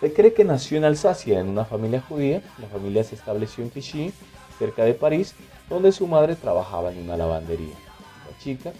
[0.01, 2.43] Se cree que nació en Alsacia en una familia judía.
[2.59, 4.13] La familia se estableció en Clichy,
[4.59, 5.35] cerca de París,
[5.69, 7.75] donde su madre trabajaba en una lavandería.
[8.31, 8.73] La chica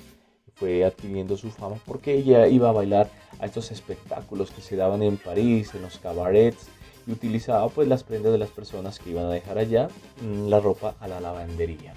[0.55, 5.03] fue adquiriendo su fama porque ella iba a bailar a estos espectáculos que se daban
[5.03, 6.69] en París, en los cabarets,
[7.07, 9.89] y utilizaba pues las prendas de las personas que iban a dejar allá
[10.21, 11.95] mm, la ropa a la lavandería.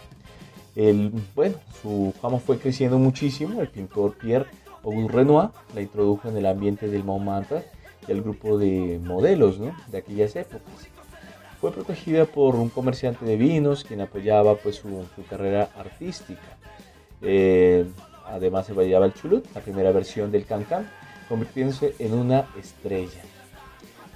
[0.76, 3.62] El, bueno, su fama fue creciendo muchísimo.
[3.62, 4.46] El pintor Pierre
[4.84, 7.66] Auguste Renoir la introdujo en el ambiente del Montmartre
[8.08, 10.91] y al grupo de modelos de aquellas épocas.
[11.62, 16.58] Fue protegida por un comerciante de vinos quien apoyaba pues, su, carrera artística.
[17.22, 17.86] Eh,
[18.26, 20.90] además se bailaba el chulut, la primera versión del cancan,
[21.30, 23.22] convirtiéndose en una estrella.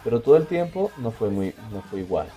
[0.04, 2.28] Pero todo el tiempo no fue, muy, no fue igual.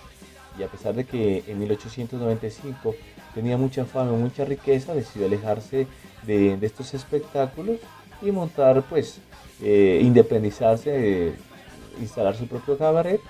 [0.59, 2.93] Y a pesar de que en 1895
[3.33, 5.87] tenía mucha fama, mucha riqueza, decidió alejarse
[6.21, 7.77] de, estos espectáculos
[8.21, 9.21] y montar, pues,
[9.63, 11.33] eh, independizarse,
[11.99, 13.21] instalar su propio cabaret,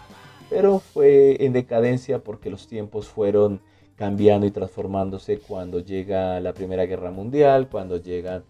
[0.50, 3.62] pero fue en decadencia porque los tiempos fueron
[3.96, 8.44] cambiando y transformándose cuando llega la Primera Guerra Mundial, cuando llegan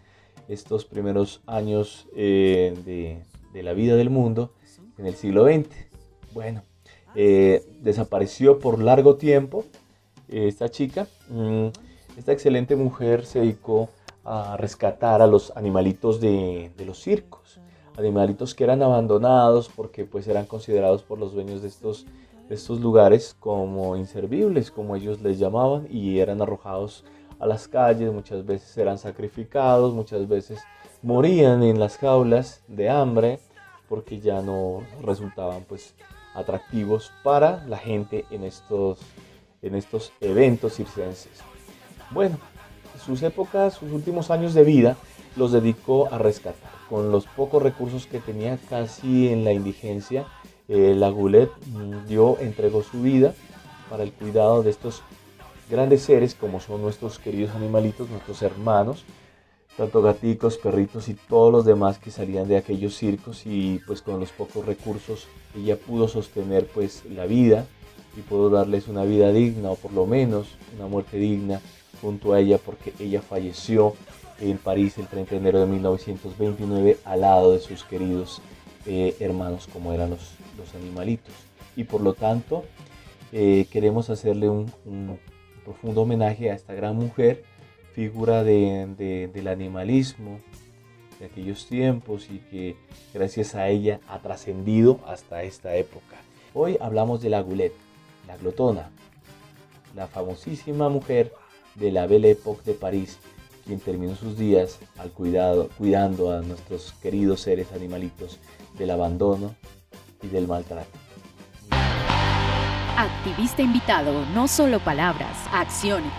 [0.48, 2.74] estos primeros años eh,
[3.52, 4.52] de, la vida del mundo
[4.98, 5.68] en el siglo XX.
[6.32, 6.62] Bueno,
[7.14, 9.64] eh, desapareció por largo tiempo
[10.28, 11.06] eh, esta chica.
[11.28, 11.68] Mm,
[12.16, 13.90] esta excelente mujer se dedicó
[14.24, 17.39] a rescatar a los animalitos de, los circos,
[17.96, 22.06] animalitos que eran abandonados porque pues eran considerados por los dueños de estos,
[22.48, 27.04] de estos lugares como inservibles, como ellos les llamaban, y eran arrojados
[27.38, 30.60] a las calles, muchas veces eran sacrificados, muchas veces
[31.02, 33.40] morían en las jaulas de hambre
[33.88, 35.94] porque ya no resultaban pues
[36.34, 38.98] atractivos para la gente en estos,
[39.62, 41.40] en estos eventos circenses.
[42.10, 42.38] Bueno,
[43.04, 44.96] sus épocas, sus últimos años de vida
[45.36, 46.79] los dedicó a rescatar.
[46.90, 50.26] Con los pocos recursos que tenía casi en la indigencia,
[50.68, 53.32] eh, la Goulet mm, dio, entregó su vida
[53.88, 55.02] para el cuidado de estos
[55.70, 59.04] grandes seres como son nuestros queridos animalitos, nuestros hermanos,
[59.76, 64.18] tanto gaticos, perritos y todos los demás que salían de aquellos circos y pues con
[64.18, 67.66] los pocos recursos ella pudo sostener pues la vida
[68.16, 71.60] y pudo darles una vida digna o por lo menos una muerte digna
[72.02, 73.94] junto a ella porque ella falleció
[74.40, 78.40] en París el 30 de enero de 1929 al lado de sus queridos
[78.86, 81.34] eh, hermanos como eran los, los, animalitos
[81.76, 82.64] y por lo tanto
[83.32, 84.72] eh, queremos hacerle un
[85.64, 87.44] profundo homenaje a esta gran mujer
[87.92, 90.40] figura del animalismo
[91.18, 92.76] de aquellos tiempos y que
[93.12, 96.16] gracias a ella ha trascendido hasta esta época.
[96.54, 97.72] Hoy hablamos de la Goulet,
[98.26, 98.90] la glotona,
[99.94, 101.32] la famosísima mujer
[101.74, 103.18] de la Belle Époque de París,
[103.70, 108.40] quien terminó sus días al cuidado, cuidando a nuestros queridos seres animalitos
[108.76, 109.54] del abandono
[110.20, 110.90] y del maltrato.
[112.96, 116.10] Activista invitado, no solo palabras, acciones.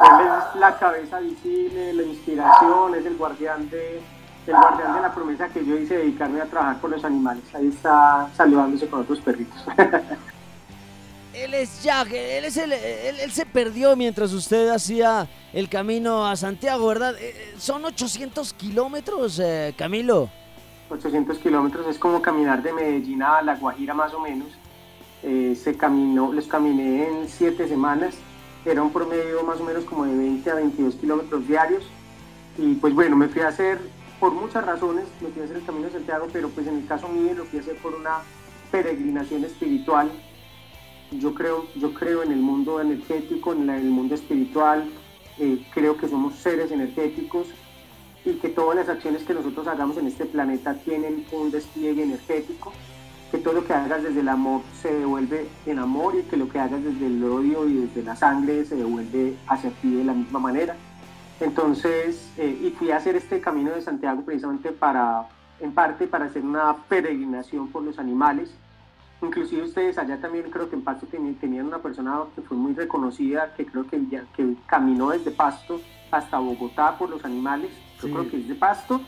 [0.00, 4.00] él es la cabeza visible, la inspiración, es el guardián de
[4.46, 7.42] el guardián de la promesa que yo hice de dedicarme a trabajar con los animales.
[7.54, 9.64] Ahí está saludándose con otros perritos.
[11.34, 16.36] Él es Jack, él, es el, él, se perdió mientras usted hacía el camino a
[16.36, 17.16] Santiago, ¿verdad?
[17.18, 20.30] Eh, eh, Son 800 kilómetros, eh, Camilo.
[20.90, 24.48] 800 kilómetros es como caminar de Medellín a La Guajira más o menos.
[25.22, 28.14] Se caminó, los caminé en 7 semanas.
[28.66, 31.82] Era un promedio más o menos como de 20 a 22 kilómetros diarios.
[32.58, 33.78] Y pues bueno, me fui a hacer,
[34.20, 36.86] por muchas razones, me fui a hacer el Camino de Santiago, pero pues en el
[36.86, 38.18] caso mío lo fui a hacer por una
[38.70, 40.10] peregrinación espiritual.
[41.10, 44.88] Yo creo, yo creo en el mundo energético, en el mundo espiritual.
[45.38, 47.48] Eh, creo que somos seres energéticos
[48.24, 52.72] y que todas las acciones que nosotros hagamos en este planeta tienen un despliegue energético,
[53.30, 56.48] que todo lo que hagas desde el amor se devuelve en amor y que lo
[56.48, 60.14] que hagas desde el odio y desde la sangre se devuelve hacia ti de la
[60.14, 60.76] misma manera.
[61.40, 65.28] Entonces, eh, y fui a hacer este camino de Santiago precisamente para,
[65.60, 68.54] en parte, para hacer una peregrinación por los animales.
[69.22, 73.54] Inclusive ustedes allá también creo que en Pasto tenían una persona que fue muy reconocida,
[73.54, 74.00] que creo que,
[74.36, 77.70] que caminó desde Pasto hasta Bogotá por los animales.
[78.00, 78.12] Yo Sí.
[78.12, 79.00] creo que es de Pasto.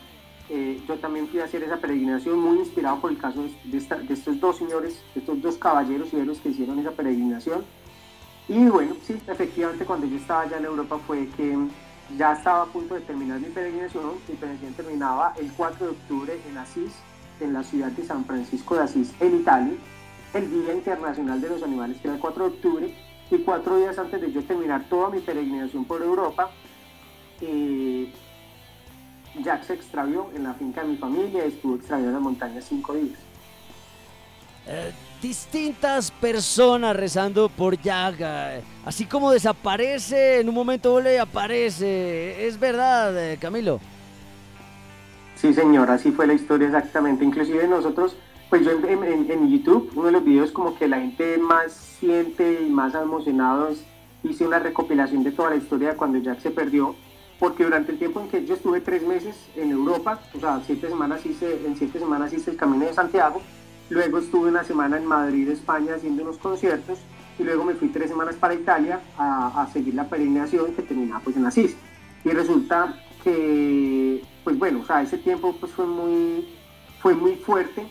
[0.49, 3.77] Eh, yo también fui a hacer esa peregrinación muy inspirado por el caso de, de
[3.77, 7.65] esta- de estos dos señores, de estos dos caballeros y héroes que hicieron esa peregrinación.
[8.47, 11.53] Y bueno, sí, efectivamente cuando yo estaba allá en Europa fue que
[12.17, 14.03] ya estaba a punto de terminar mi peregrinación.
[14.27, 16.93] Mi peregrinación terminaba el 4 de octubre en Asís,
[17.41, 19.73] en la ciudad de San Francisco de Asís, en Italia,
[20.37, 22.93] el Día Internacional de los Animales, que era el 4 de octubre.
[23.29, 26.49] Y cuatro días antes de yo terminar toda mi peregrinación por Europa,
[27.41, 28.09] eh,
[29.43, 32.65] Jack se extravió en la finca de mi familia y estuvo extraviado en las montañas
[32.69, 33.19] cinco días.
[34.65, 38.15] Eh, distintas personas rezando por Jack.
[38.19, 42.47] eh, Así como desaparece, en un momento vuelve y aparece.
[42.47, 43.81] Es verdad, Camilo.
[45.35, 47.25] Sí, señor, así fue la historia exactamente.
[47.25, 48.15] Inclusive nosotros,
[48.49, 52.69] pues yo en, YouTube, uno de los videos como que la gente más siente y
[52.69, 53.83] más emocionado es,
[54.23, 56.95] hice una recopilación de toda la historia de cuando Jack se perdió.
[57.39, 60.87] porque durante el tiempo en que yo estuve tres meses en Europa, o sea, siete
[60.87, 63.41] semanas hice, en siete semanas hice el Camino de Santiago,
[63.89, 66.97] luego estuve una semana en Madrid, España, haciendo unos conciertos,
[67.37, 71.37] y luego me fui tres semanas para Italia a, seguir la peregrinación que terminaba pues
[71.37, 71.75] en Asís.
[72.25, 76.47] Y resulta que, pues bueno, o sea, ese tiempo pues fue muy,
[76.99, 77.85] fue muy fuerte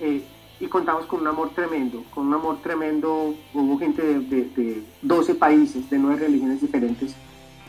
[0.00, 0.22] eh,
[0.58, 5.34] y contamos con un amor tremendo, con un amor tremendo, hubo gente de, de 12
[5.36, 7.14] países, de nueve religiones diferentes,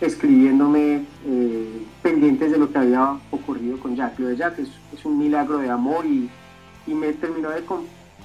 [0.02, 4.20] escribiéndome eh, pendientes de lo que había ocurrido con Jack.
[4.20, 4.70] Lo de Jack es,
[5.06, 6.30] un milagro de amor y,
[6.88, 7.64] me terminó de,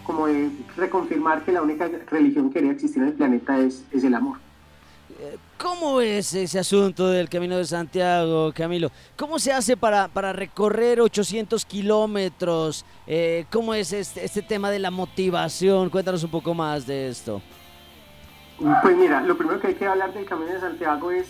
[0.05, 4.03] como de reconfirmar que la única religión que quería existir en el planeta es, es
[4.03, 4.39] el amor.
[5.59, 8.91] ¿Cómo es ese asunto del Camino de Santiago, Camilo?
[9.17, 12.85] ¿Cómo se hace para, para recorrer 800 kilómetros?
[13.07, 15.91] Eh, ¿Cómo es este, este tema de la motivación?
[15.91, 17.41] Cuéntanos un poco más de esto.
[18.83, 21.27] Pues mira, lo primero que hay que hablar del Camino de Santiago es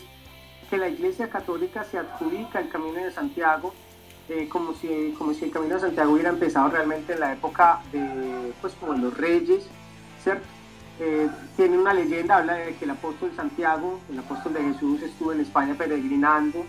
[0.71, 3.73] que la Iglesia Católica se adjudica el Camino de Santiago
[4.29, 7.81] eh, como, si, como si el Camino de Santiago hubiera empezado realmente en la época
[7.93, 9.69] de, pues como los reyes,
[10.23, 10.47] ¿cierto?
[10.99, 15.33] Eh, tiene una leyenda, habla de que el apóstol Santiago, el apóstol de Jesús, estuvo
[15.33, 16.65] en España peregrinando,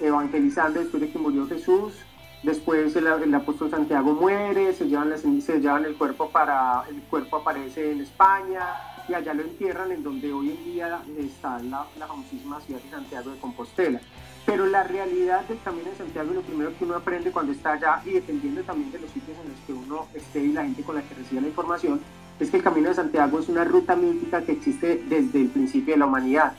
[0.00, 1.94] evangelizando después de que murió Jesús.
[2.42, 8.62] Después el, apóstol Santiago muere, se llevan, el cuerpo para, el cuerpo aparece en España,
[9.08, 12.90] y allá lo entierran en donde hoy en día está la, la famosísima ciudad de
[12.90, 14.00] Santiago de Compostela.
[14.44, 18.02] Pero la realidad del Camino de Santiago, lo primero que uno aprende cuando está allá
[18.04, 20.94] y dependiendo también de los sitios en los que uno esté y la gente con
[20.94, 22.00] la que recibe la información,
[22.38, 25.94] es que el Camino de Santiago es una ruta mítica que existe desde el principio
[25.94, 26.52] de la humanidad.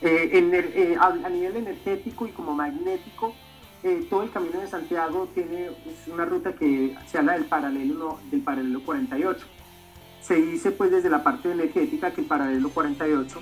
[0.00, 3.34] Eh, eh, a, nivel energético y como magnético,
[3.84, 5.70] eh, todo el Camino de Santiago tiene
[6.12, 9.46] una ruta que se habla del paralelo, del paralelo 48
[10.22, 13.40] se dice pues desde la parte energética que el paralelo 48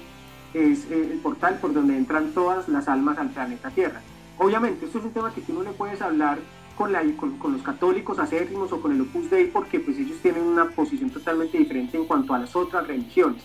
[0.54, 4.00] es eh, el portal por donde entran todas las almas al planeta Tierra.
[4.38, 6.38] Obviamente, esto es un tema que tú no le puedes hablar
[6.80, 10.44] con, la, con, los católicos acérrimos o con el Opus Dei porque pues ellos tienen
[10.44, 13.42] una posición totalmente diferente en cuanto a las otras religiones.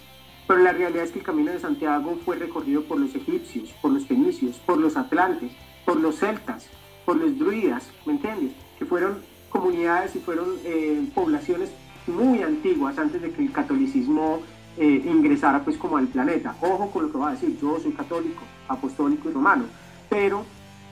[0.47, 3.91] Pero la realidad es que el Camino de Santiago fue recorrido por los egipcios, por
[3.91, 5.51] los fenicios, por los atlantes,
[5.83, 6.69] por los celtas,
[7.03, 8.53] por los druidas, ¿me entiendes?
[8.79, 9.17] Que fueron
[9.49, 11.71] comunidades y fueron eh, poblaciones
[12.07, 14.43] muy antiguas antes de que el catolicismo
[14.77, 16.55] eh, ingresara pues como al planeta.
[16.61, 19.65] Ojo con lo que va a decir, yo soy católico, apostólico y romano,
[20.09, 20.45] pero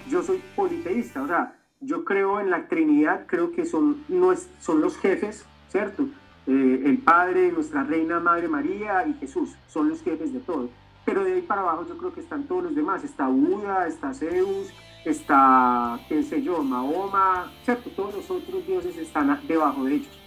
[0.10, 4.82] yo soy politeísta, o sea, yo creo en la Trinidad, creo que son, no son
[4.82, 6.04] los jefes, ¿cierto?
[6.48, 10.70] Eh, el Padre, nuestra Reina Madre María y Jesús, son los jefes de todo.
[11.06, 14.14] Pero de ahí para abajo yo creo que están todos los demás, está Buda, está
[14.14, 14.74] Zeus,
[15.06, 17.90] está, qué sé yo, Mahoma, ¿cierto?
[17.92, 20.20] Todos los otros dioses están debajo de ellos.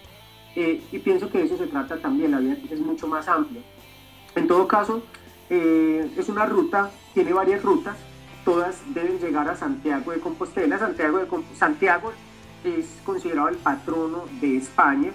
[0.55, 3.61] Eh, y pienso que de eso se trata también, la vida es mucho más amplia.
[4.35, 5.03] En todo caso,
[5.49, 7.95] eh, es una ruta, tiene varias rutas,
[8.47, 10.79] todas deben llegar a Santiago de Compostela.
[10.79, 11.27] Santiago, de,
[11.57, 12.13] Santiago
[12.63, 15.11] es considerado el patrono de España.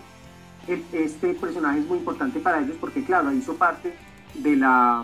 [0.68, 3.96] este personaje es muy importante para ellos porque, claro, hizo parte
[4.34, 5.02] de la...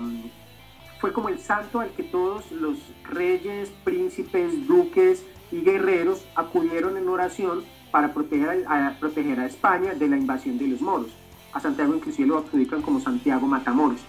[1.00, 7.08] Fue como el santo al que todos los reyes, príncipes, duques y guerreros acudieron en
[7.08, 11.16] oración para proteger a, proteger a España de la invasión de los moros.
[11.54, 14.02] A Santiago inclusive lo adjudican como Santiago Matamoros.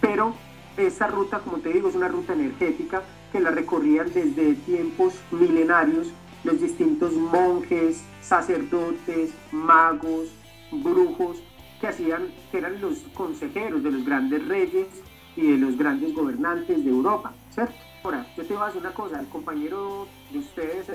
[0.00, 0.34] Pero
[0.76, 6.06] esa ruta, como te digo, es una ruta energética que la recorrían desde tiempos milenarios
[6.44, 10.28] los distintos monjes, sacerdotes, magos,
[10.70, 11.38] brujos,
[11.80, 14.86] que hacían, que eran los consejeros de los grandes reyes
[15.34, 17.74] y de los grandes gobernantes de Europa, ¿cierto?
[18.04, 20.86] Ahora, yo te voy a decir una cosa, el compañero de ustedes,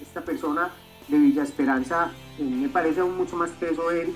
[0.00, 0.70] esta persona
[1.08, 4.14] de Villa Esperanza, me parece aún mucho más peso él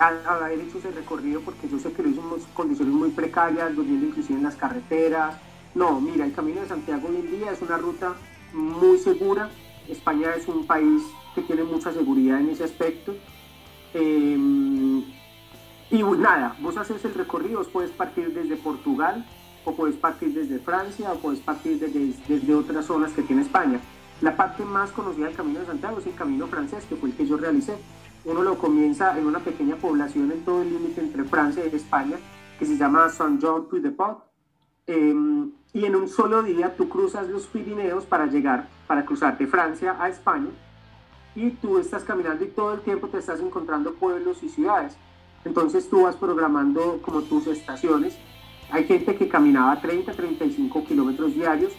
[0.00, 4.06] haber hecho ese recorrido porque yo sé que lo hizo en condiciones muy precarias, durmiendo
[4.06, 5.36] inclusive en las carreteras.
[5.74, 8.14] No, mira, el Camino de Santiago hoy en día es una ruta
[8.52, 9.50] muy segura.
[9.88, 11.02] España es un país
[11.34, 13.14] que tiene mucha seguridad en ese aspecto.
[13.94, 15.04] Em,
[15.90, 19.26] y nada, vos haces el recorrido, vos puedes partir desde Portugal,
[19.64, 23.80] o puedes partir desde Francia, o puedes partir desde, desde otras zonas que tiene España.
[24.20, 27.16] La parte más conocida del Camino de Santiago es el Camino francés, que fue el
[27.16, 27.76] que yo realicé.
[28.24, 32.16] Uno lo comienza en una pequeña población en todo el límite entre Francia y España,
[32.58, 34.18] que se llama Saint-Jean-Puy-de-Pot.
[34.86, 39.46] Em, y en un solo día tú cruzas los Pirineos para llegar, para cruzar de
[39.46, 40.50] Francia a España.
[41.34, 44.96] Y tú estás caminando y todo el tiempo te estás encontrando pueblos y ciudades.
[45.44, 48.18] Entonces tú vas programando como tus estaciones.
[48.70, 51.72] Hay gente que caminaba 30, 35 kilómetros diarios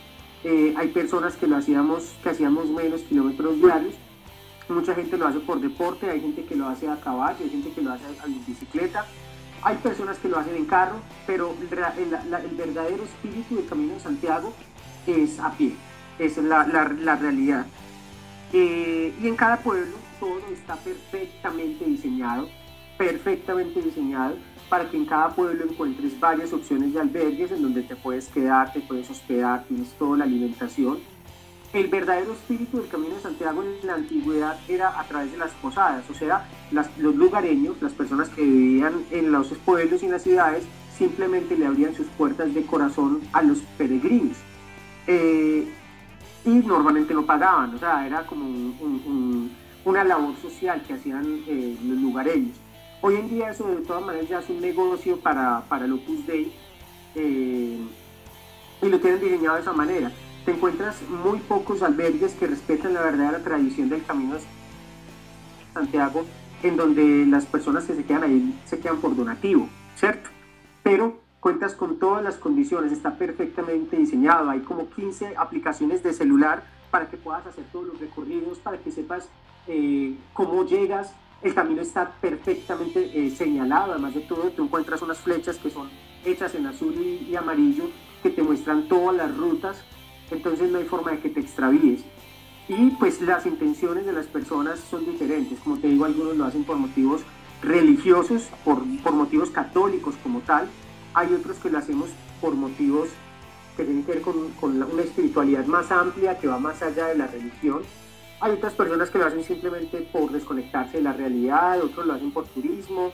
[0.44, 3.94] eh, hay personas que lo hacíamos, que hacíamos menos kilómetros diarios.
[4.70, 7.72] Mucha gente lo hace por deporte, hay gente que lo hace a caballo, hay gente
[7.72, 9.06] que lo hace en bicicleta.
[9.64, 10.98] Hay personas que lo hacen en carro,
[11.28, 14.54] pero el, verdadero espíritu del Camino de Santiago
[15.06, 15.76] es a pie.
[16.18, 17.66] Es la, la, realidad.
[18.54, 22.50] Eh, y en cada pueblo todo está perfectamente diseñado,
[22.98, 24.36] perfectamente diseñado
[24.72, 28.72] para que en cada pueblo encuentres varias opciones de albergues en donde te puedes quedar,
[28.72, 31.00] te puedes hospedar, tienes toda la alimentación.
[31.74, 35.52] El verdadero espíritu del Camino de Santiago en la antigüedad era a través de las
[35.54, 40.24] posadas, o sea, los lugareños, las personas que vivían en los pueblos y en las
[40.24, 40.66] ciudades,
[40.98, 44.36] simplemente le abrían sus puertas de corazón a los peregrinos.
[45.08, 45.66] Eh,
[46.44, 48.46] y normalmente no pagaban, o sea, era como
[49.86, 52.58] una labor social que hacían eh, los lugareños.
[53.02, 56.28] Hoy en día eso de todas maneras ya es un negocio para, para el Opus
[56.28, 56.52] Dei
[57.16, 57.80] eh,
[58.82, 60.12] y lo tienen diseñado de esa manera.
[60.46, 64.42] Te encuentras muy pocos albergues que respetan la verdadera tradición del Camino de
[65.74, 66.26] Santiago,
[66.64, 70.30] en donde las personas que se quedan ahí se quedan por donativo, ¿cierto?
[70.84, 76.64] Pero cuentas con todas las condiciones, está perfectamente diseñado, hay como 15 aplicaciones de celular
[76.92, 79.30] para que puedas hacer todos los recorridos, para que sepas
[79.68, 85.18] eh, cómo llegas, el camino está perfectamente eh, señalado, además de todo, tú encuentras unas
[85.18, 85.90] flechas que son
[86.24, 87.86] hechas en azul y, amarillo
[88.22, 89.84] que te muestran todas las rutas,
[90.36, 92.02] entonces no hay forma de que te extravíes.
[92.68, 96.64] Y pues las intenciones de las personas son diferentes, como te digo, algunos lo hacen
[96.64, 97.22] por motivos
[97.62, 100.68] religiosos, por, por motivos católicos como tal,
[101.14, 102.10] hay otros que lo hacemos
[102.40, 103.10] por motivos
[103.78, 107.18] que tienen que ver con, con una espiritualidad más amplia que va más allá de
[107.18, 107.82] la religión
[108.42, 112.32] hay otras personas que lo hacen simplemente por desconectarse de la realidad, otros lo hacen
[112.32, 113.12] por turismo.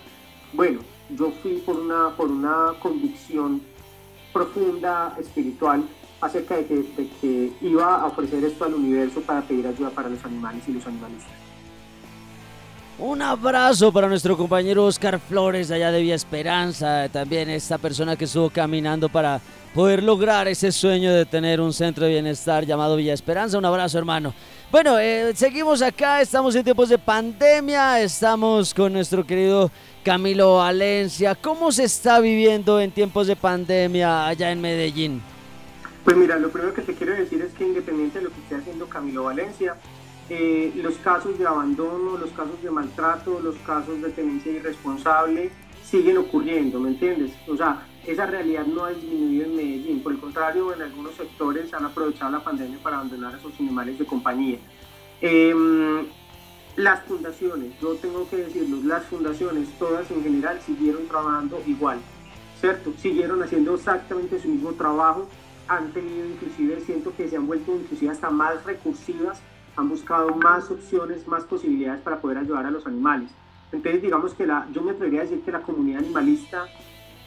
[0.53, 3.61] Bueno, yo fui por una, por una convicción
[4.31, 5.83] profunda, espiritual,
[6.21, 10.63] acerca de que, iba a ofrecer esto al universo para pedir ayuda para los animales
[10.67, 11.31] y los animalistas.
[12.99, 18.25] Un abrazo para nuestro compañero Oscar Flores allá de Vía Esperanza, también esta persona que
[18.25, 19.39] estuvo caminando para
[19.75, 23.59] poder lograr ese sueño de tener un centro de bienestar llamado Villa Esperanza.
[23.59, 24.33] Un abrazo hermano.
[24.71, 29.69] Bueno, eh, seguimos acá, estamos en tiempos de pandemia, estamos con nuestro querido
[30.03, 31.35] Camilo Valencia.
[31.35, 35.21] ¿Cómo se está viviendo en tiempos de pandemia allá en Medellín?
[36.07, 38.55] Pues mira, lo primero que te quiero decir es que independiente de lo que esté
[38.55, 39.75] haciendo Camilo Valencia,
[40.29, 45.51] eh, los casos de abandono, los casos de maltrato, los casos de tenencia irresponsable
[45.83, 47.33] siguen ocurriendo, ¿me entiendes?
[47.49, 51.73] O sea, esa realidad no ha disminuido en Medellín, por el contrario, en algunos sectores
[51.73, 54.59] han aprovechado la pandemia para abandonar a sus animales de compañía.
[55.19, 56.05] Em,
[56.77, 61.99] las fundaciones, yo tengo que decirlo, las fundaciones todas en general siguieron trabajando igual,
[62.61, 62.93] ¿cierto?
[62.97, 65.27] Siguieron haciendo exactamente su mismo trabajo,
[65.67, 69.39] han tenido inclusive, siento que se han vuelto inclusive hasta más recursivas,
[69.75, 73.29] han buscado más opciones, más posibilidades para poder ayudar a los animales.
[73.71, 76.67] Entonces digamos que la, yo me atrevería a decir que la comunidad animalista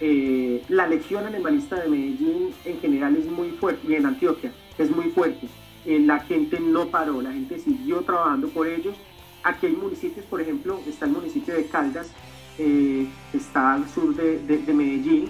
[0.03, 4.91] eh, la legión animalista de Medellín en general es muy fuerte, y en Antioquia es
[4.91, 5.47] muy fuerte.
[5.85, 8.97] Eh, la gente no paró, la gente siguió trabajando por ellos.
[9.43, 12.11] Aquí hay municipios, por ejemplo, está el municipio de Caldas,
[12.59, 15.29] eh, está al sur de, Medellín,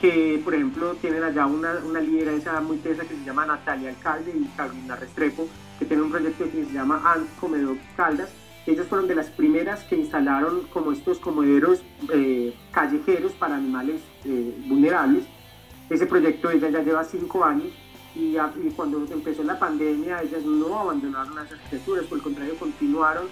[0.00, 4.32] que por ejemplo tienen allá una, una lideresa muy tesa que se llama Natalia Alcalde
[4.34, 5.46] y Carolina Restrepo,
[5.78, 8.30] que tiene un proyecto que se llama Ant Comedor Caldas,
[8.66, 11.82] ellos fueron de las primeras que instalaron como estos comederos
[12.12, 15.24] eh, callejeros para animales eh, vulnerables.
[15.88, 17.72] Ese proyecto ella ya lleva cinco años
[18.14, 18.36] y,
[18.76, 23.26] cuando empezó la pandemia ellas no abandonaron las escrituras, por el contrario continuaron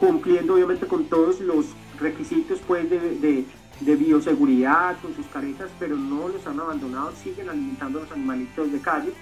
[0.00, 1.66] cumpliendo obviamente con todos los
[1.98, 3.44] requisitos pues de,
[3.80, 8.80] bioseguridad, con sus caretas, pero no los han abandonado, siguen alimentando a los animalitos de
[8.80, 9.12] calle.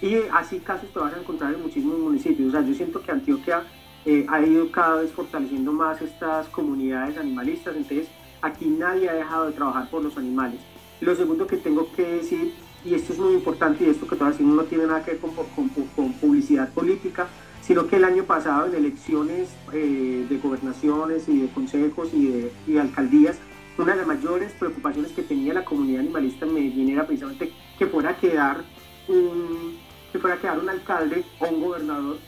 [0.00, 2.48] Y así casos te vas a encontrar en muchísimos municipios.
[2.48, 3.64] O sea, yo siento que Antioquia
[4.06, 8.08] eh, ha ido cada vez fortaleciendo más estas comunidades animalistas, entonces
[8.40, 10.60] aquí nadie ha dejado de trabajar por los animales.
[11.00, 14.46] Lo segundo que tengo que decir, y esto es muy importante, y esto que todavía
[14.46, 17.28] no tiene nada que ver con, publicidad política,
[17.62, 22.52] sino que el año pasado en elecciones eh, de gobernaciones y de consejos y de,
[22.66, 23.38] y alcaldías,
[23.78, 27.86] una de las mayores preocupaciones que tenía la comunidad animalista en Medellín era precisamente que
[27.86, 28.62] fuera a quedar
[29.08, 29.78] un,
[30.12, 32.18] que fuera a quedar un alcalde o un gobernador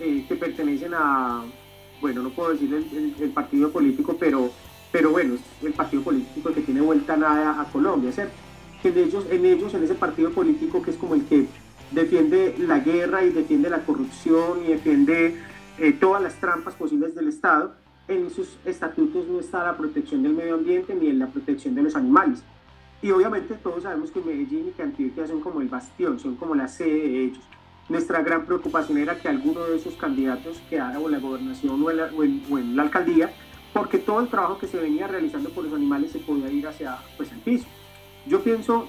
[0.00, 1.42] eh, que pertenecen a,
[2.00, 4.50] bueno, no puedo decir el, partido político, pero,
[4.92, 8.34] pero bueno, el partido político que tiene vuelta nada a Colombia, ¿cierto?
[8.84, 11.46] En ellos, en ellos, en ese partido político que es como el que
[11.90, 15.36] defiende la guerra y defiende la corrupción y defiende
[15.78, 17.74] eh, todas las trampas posibles del Estado,
[18.08, 21.82] en sus estatutos no está la protección del medio ambiente ni en la protección de
[21.82, 22.42] los animales.
[23.02, 26.54] Y obviamente todos sabemos que Medellín y que Antioquia son como el bastión, son como
[26.54, 27.44] la sede de ellos.
[27.88, 31.90] Nuestra gran preocupación era que alguno de esos candidatos quedara o en la gobernación o
[31.90, 33.30] en la, alcaldía,
[33.72, 36.98] porque todo el trabajo que se venía realizando por los animales se podía ir hacia
[37.16, 37.66] pues, el piso.
[38.26, 38.88] Yo pienso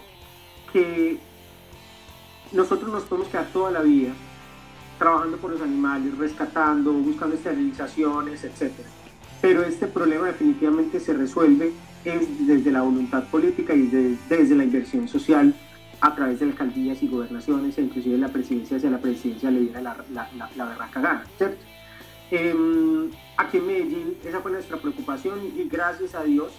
[0.71, 1.19] que
[2.51, 4.13] nosotros nos podemos quedar toda la vida
[4.97, 8.71] trabajando por los animales, rescatando, buscando esterilizaciones, etc.
[9.41, 11.73] Pero este problema definitivamente se resuelve
[12.03, 13.87] desde la voluntad política y
[14.29, 15.53] desde la inversión social
[15.99, 19.81] a través de alcaldías y gobernaciones, e inclusive la presidencia, hacia la presidencia le diera
[19.81, 21.57] la, la, la, gana, ¿cierto?
[22.29, 26.51] Em, aquí en Medellín, esa fue nuestra preocupación y gracias a Dios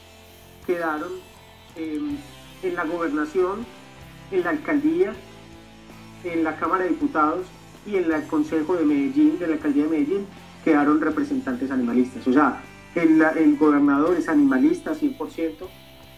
[0.66, 1.10] quedaron
[1.76, 2.16] em,
[2.62, 3.64] en la gobernación,
[4.32, 5.14] en la alcaldía,
[6.24, 7.46] en la Cámara de Diputados
[7.86, 10.26] y en el Consejo de Medellín, de la alcaldía de Medellín,
[10.64, 12.26] quedaron representantes animalistas.
[12.26, 12.62] O sea,
[12.94, 15.54] el, el gobernador es animalista 100%,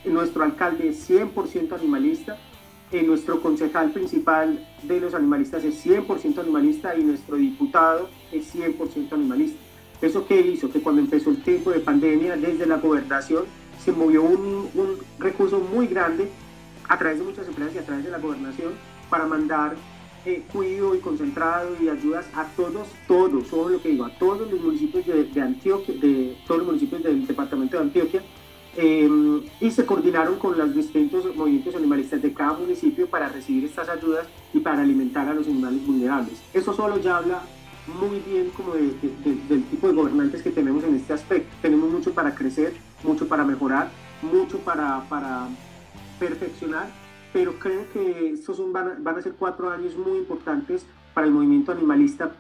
[0.07, 2.39] nuestro alcalde es 100% animalista
[2.93, 9.13] eh, nuestro concejal principal de los animalistas es 100% animalista y nuestro diputado es 100%
[9.13, 9.61] animalista.
[10.03, 10.73] ¿Eso qué hizo?
[10.73, 13.45] Que cuando empezó el tiempo de pandemia, desde la gobernación,
[13.79, 16.29] se movió un, un recurso muy grande
[16.89, 18.73] a través de muchas empresas y a través de la gobernación
[19.09, 19.77] para mandar
[20.27, 24.51] eh, cuidado y concentrado y ayudas a todos, todos, todo lo que digo, a todos
[24.51, 28.23] los municipios de, de Antioquia, de todos los municipios del departamento de Antioquia,
[28.77, 33.89] Em, y se coordinaron con los distintos movimientos animalistas de cada municipio para recibir estas
[33.89, 36.41] ayudas y para alimentar a los animales vulnerables.
[36.55, 37.43] Eso solo ya habla
[38.01, 41.53] muy bien como del tipo de gobernantes que tenemos en este aspecto.
[41.61, 43.91] Tenemos mucho para crecer, mucho para mejorar,
[44.23, 45.49] mucho para, para
[46.21, 46.89] perfeccionar,
[47.33, 52.33] pero creo que estos van, a, ser cuatro años muy importantes para el movimiento animalista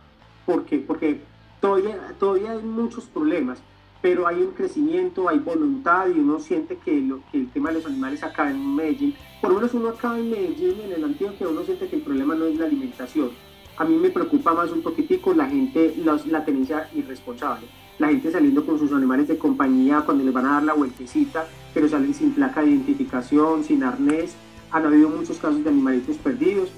[0.46, 1.20] porque, porque
[1.60, 3.62] todavía, todavía hay muchos problemas
[4.02, 7.76] pero hay un crecimiento, hay voluntad y uno siente que, lo, que el tema de
[7.76, 11.48] los animales acá en Medellín, por lo menos uno acá en Medellín, en el Antioquia,
[11.48, 13.30] uno siente que el problema no es la alimentación.
[13.76, 17.66] A mí me preocupa más un poquitico la gente, la tenencia irresponsable.
[17.98, 21.46] La gente saliendo con sus animales de compañía cuando les van a dar la vueltecita,
[21.74, 24.34] pero salen sin placa de identificación, sin arnés.
[24.72, 26.70] Han habido muchos casos de animalitos perdidos.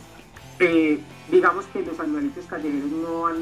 [0.59, 0.99] Eh,
[1.31, 3.37] digamos que los animalitos callejeros no han,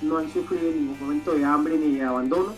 [0.00, 2.54] no han sufrido en ningún momento de hambre ni de abandono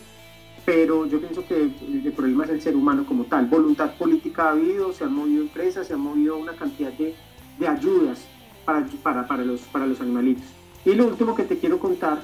[0.65, 3.47] pero yo pienso que el, problema es el ser humano como tal.
[3.47, 7.15] Voluntad política ha habido, se han movido empresas, se han movido una cantidad de,
[7.59, 8.27] de ayudas
[8.65, 10.47] para, para, para, los, para los animalitos.
[10.85, 12.23] Y lo último que te quiero contar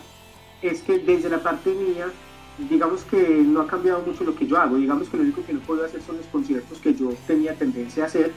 [0.62, 2.06] es que desde la parte mía,
[2.70, 5.52] digamos que no ha cambiado mucho lo que yo hago, digamos que lo único que
[5.52, 8.32] no puedo hacer son los conciertos que yo tenía tendencia a hacer.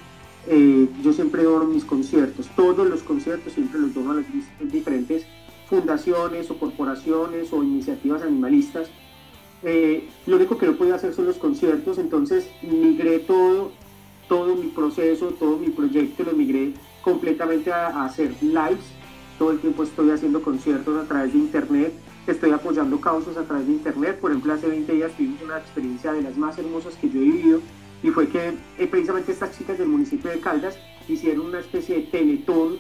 [0.48, 4.26] Eh, yo siempre dono mis conciertos, todos los conciertos siempre los dono a las
[4.60, 5.26] diferentes
[5.70, 8.90] fundaciones o corporaciones o iniciativas animalistas
[9.64, 13.72] eh, lo único que no podía hacer son los conciertos, entonces migré todo,
[14.28, 18.92] todo mi proceso, todo mi proyecto, lo migré completamente a, hacer lives.
[19.40, 21.94] Todo el tiempo estoy haciendo conciertos a través de internet,
[22.28, 24.20] estoy apoyando causas a través de internet.
[24.20, 27.24] Por ejemplo, hace 20 días tuvimos una experiencia de las más hermosas que yo he
[27.24, 27.60] vivido
[28.04, 30.78] y fue que eh, precisamente estas chicas del municipio de Caldas
[31.08, 32.78] hicieron una especie de teletón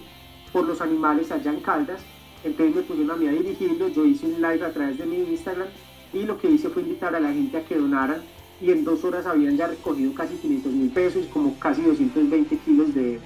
[0.51, 2.01] por los animales allá en Caldas.
[2.43, 5.15] Entonces me pusieron a mí a dirigirlo, yo hice un live a través de mi
[5.15, 5.69] Instagram
[6.11, 8.21] y lo que hice fue invitar a la gente a que donaran
[8.61, 12.93] y en dos horas habían ya recogido casi 500 mil pesos, como casi 220 kilos
[12.93, 13.19] de,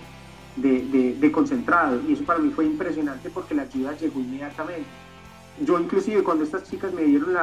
[0.55, 4.85] de, de, concentrado y eso para mí fue impresionante porque la ayuda llegó inmediatamente.
[5.65, 7.33] Yo inclusive cuando estas chicas me, dieron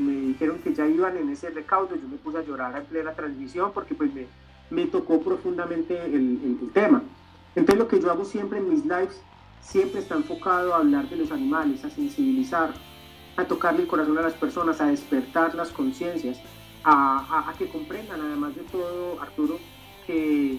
[0.00, 3.12] me dijeron que ya iban en ese recaudo, yo me puse a llorar en plena
[3.12, 4.26] transmisión porque pues me,
[4.70, 7.02] me tocó profundamente el, el, el tema.
[7.54, 9.20] Entonces lo que yo hago siempre en mis lives,
[9.60, 12.74] siempre está enfocado a hablar de los animales, a sensibilizar,
[13.36, 16.40] a tocarle el corazón a las personas, a despertar las conciencias,
[16.84, 19.58] a, que comprendan, además de todo, Arturo,
[20.06, 20.58] que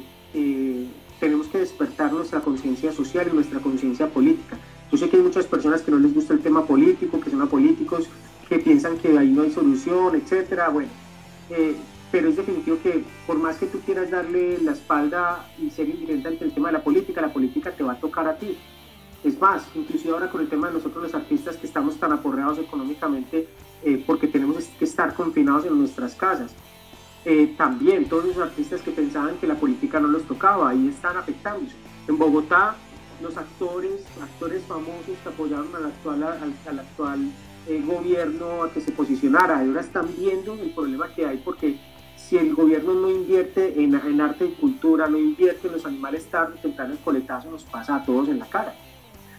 [1.20, 4.57] tenemos que despertar nuestra conciencia social y nuestra conciencia política.
[4.91, 7.41] Yo sé que hay muchas personas que no les gusta el tema político, que son
[7.41, 8.09] apolíticos,
[8.49, 10.67] que piensan que ahí no hay solución, etcétera.
[10.67, 10.89] Bueno,
[11.49, 11.75] eh,
[12.11, 16.27] pero es definitivo que por más que tú quieras darle la espalda y ser indiferente
[16.27, 18.57] ante el tema de la política, la política te va a tocar a ti.
[19.23, 22.57] Es más, inclusive ahora con el tema de nosotros los artistas que estamos tan aporreados
[22.57, 23.47] económicamente
[23.83, 26.53] eh, porque tenemos que estar confinados en nuestras casas.
[27.23, 31.15] Eh, también todos los artistas que pensaban que la política no los tocaba, ahí están
[31.15, 31.75] afectándose.
[32.07, 32.75] En Bogotá,
[33.22, 37.32] los actores, actores famosos que apoyaron al actual, al, actual
[37.67, 41.80] eh, gobierno a que se posicionara, ahora están viendo el problema que hay porque
[42.17, 46.26] si el gobierno no invierte en, en arte y cultura, no invierte en los animales
[46.28, 48.76] tarde temprano, el coletazo nos pasa a todos en la cara.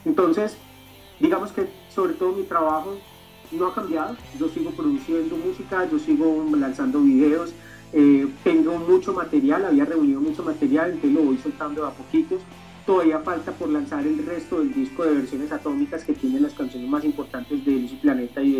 [0.05, 0.57] Entonces,
[1.21, 2.97] digamos que sobre todo mi trabajo
[3.53, 7.53] no ha cambiado, yo sigo produciendo música, yo sigo lanzando videos,
[7.93, 12.41] eh, tengo mucho material, había reunido mucho material, entonces lo voy soltando a poquitos.
[12.87, 16.89] Todavía falta por lanzar el resto del disco de versiones atómicas que tiene las canciones
[16.89, 18.53] más importantes de Luz y Planeta y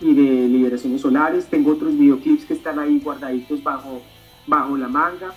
[0.00, 1.46] de, Liberaciones Solares.
[1.46, 4.02] Tengo otros videoclips que están ahí guardaditos bajo,
[4.46, 5.32] bajo la manga.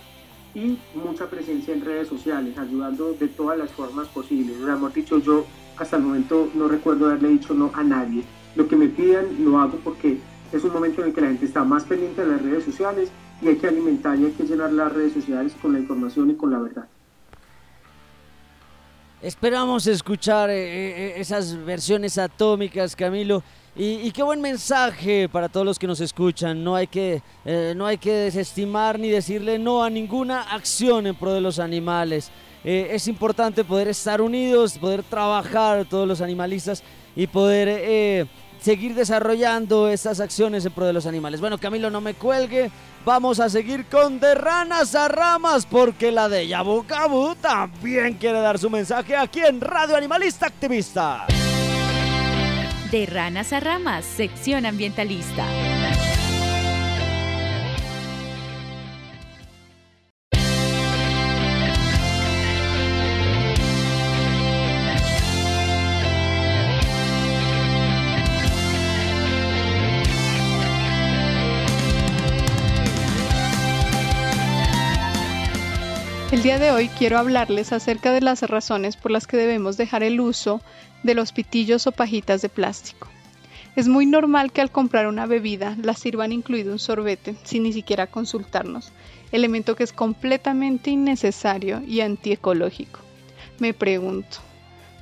[0.54, 4.56] y mucha presencia en redes sociales, ayudando de todas las formas posibles.
[4.58, 5.44] O sea, dicho, yo
[5.76, 8.24] hasta el momento no recuerdo haberle dicho no a nadie.
[8.56, 10.18] Lo que me pidan lo hago porque
[10.52, 13.10] es un momento en el que la gente está más pendiente de las redes sociales
[13.42, 16.34] y hay que alimentar y hay que llenar las redes sociales con la información y
[16.34, 16.88] con la verdad.
[19.22, 23.42] Esperamos escuchar eh, eh, esas versiones atómicas, Camilo.
[23.74, 26.62] Y, qué buen mensaje para todos los que nos escuchan.
[26.62, 31.14] No hay que, eh, no hay que desestimar ni decirle no a ninguna acción en
[31.14, 32.30] pro de los animales.
[32.64, 36.82] Es importante poder estar unidos, poder trabajar todos los animalistas
[37.14, 38.26] y poder
[38.60, 41.40] seguir desarrollando estas acciones en pro de los animales.
[41.40, 42.70] Bueno, Camilo, no me cuelgue.
[43.04, 46.84] Vamos a seguir con De Ranas a Ramas porque la de Yabu
[47.40, 51.26] también quiere dar su mensaje aquí en Radio Animalista Activista.
[52.90, 55.44] De ranas a ramas, sección ambientalista.
[76.46, 80.20] Día de hoy quiero hablarles acerca de las razones por las que debemos dejar el
[80.20, 80.60] uso
[81.02, 83.08] de los pitillos o pajitas de plástico.
[83.74, 87.72] Es muy normal que al comprar una bebida la sirvan incluido un sorbete sin ni
[87.72, 88.92] siquiera consultarnos,
[89.32, 93.00] elemento que es completamente innecesario y antiecológico.
[93.58, 94.36] Me pregunto,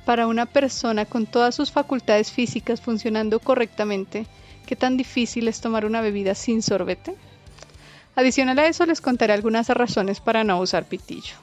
[0.03, 4.25] para una persona con todas sus facultades físicas funcionando correctamente,
[4.65, 7.15] ¿qué tan difícil es tomar una bebida sin sorbete?
[8.15, 11.35] Adicional a eso les contaré algunas razones para no usar pitillo.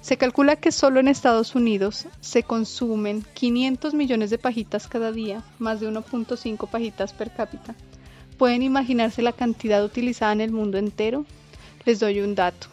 [0.00, 5.44] Se calcula que solo en Estados Unidos se consumen 500 millones de pajitas cada día,
[5.58, 7.74] más de 1.5 pajitas per cápita.
[8.38, 11.26] ¿Pueden imaginarse la cantidad utilizada en el mundo entero?
[11.84, 12.68] Les doy un dato.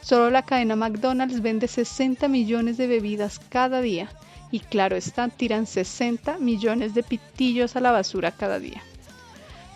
[0.00, 4.08] Solo la cadena McDonald's vende 60 millones de bebidas cada día
[4.50, 8.82] y claro está, tiran 60 millones de pitillos a la basura cada día.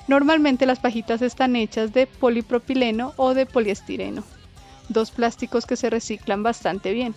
[0.08, 4.22] Normalmente las pajitas están hechas de polipropileno o de poliestireno
[4.92, 7.14] dos plásticos que se reciclan bastante bien.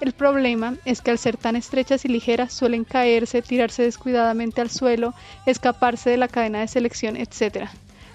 [0.00, 4.70] El problema es que al ser tan estrechas y ligeras suelen caerse, tirarse descuidadamente al
[4.70, 5.14] suelo,
[5.44, 7.68] escaparse de la cadena de selección, etc.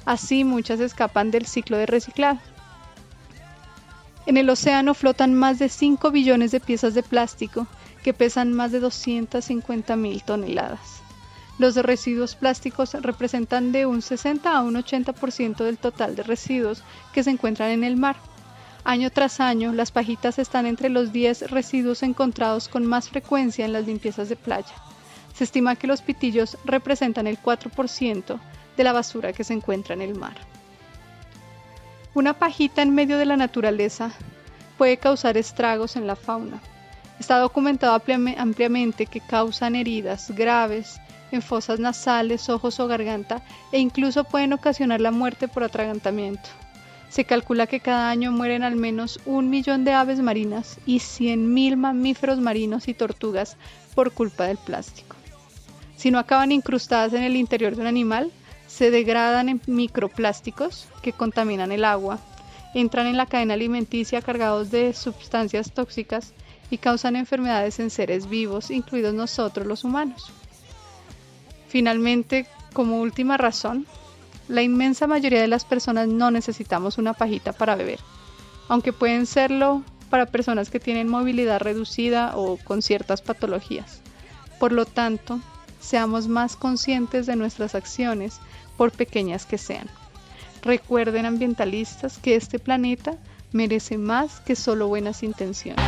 [0.05, 2.39] Así muchas escapan del ciclo de reciclado.
[4.25, 7.67] En el océano flotan más de 5 billones de piezas de plástico
[8.01, 11.02] que pesan más de 250 mil toneladas.
[11.59, 16.83] Los residuos plásticos representan de un 60 a un 80% del total de residuos
[17.13, 18.15] que se encuentran en el mar.
[18.83, 23.71] Año tras año, las pajitas están entre los 10 residuos encontrados con más frecuencia en
[23.71, 24.73] las limpiezas de playa.
[25.33, 28.39] Se estima que los pitillos representan el 4%
[28.75, 30.35] de la basura que se encuentra en el mar.
[32.15, 34.11] Una pajita en medio de la naturaleza
[34.77, 36.61] puede causar estragos en la fauna.
[37.19, 37.99] Está documentado
[38.37, 40.99] ampliamente que causan heridas graves
[41.35, 46.49] en fosas nasales, ojos o garganta e incluso pueden ocasionar la muerte por atragantamiento.
[47.09, 51.75] Se calcula que cada año mueren al menos un millón de aves marinas y 100.000
[51.75, 53.57] mamíferos marinos y tortugas
[53.93, 55.15] por culpa del plástico.
[55.95, 58.31] Si no acaban incrustadas en el interior de un animal,
[58.67, 62.19] se degradan en microplásticos que contaminan el agua,
[62.73, 66.33] entran en la cadena alimenticia cargados de sustancias tóxicas
[66.71, 70.31] y causan enfermedades en seres vivos, incluidos nosotros los humanos.
[71.73, 73.87] Finalmente, como última razón,
[74.47, 77.99] la inmensa mayoría de las personas no necesitamos una pajita para beber,
[78.67, 84.01] aunque pueden serlo para personas que tienen movilidad reducida o con ciertas patologías.
[84.59, 85.39] Por lo tanto,
[85.79, 88.39] seamos más conscientes de nuestras acciones,
[88.77, 89.89] por pequeñas que sean.
[90.61, 93.17] Recuerden ambientalistas que este planeta
[93.51, 95.83] merece más que solo buenas intenciones.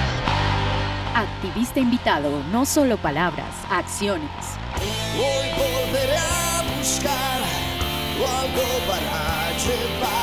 [1.14, 4.32] Activista invitado, no solo palabras, acciones.
[6.86, 7.42] Hoy volveré a buscar
[8.28, 10.15] algo para llevar a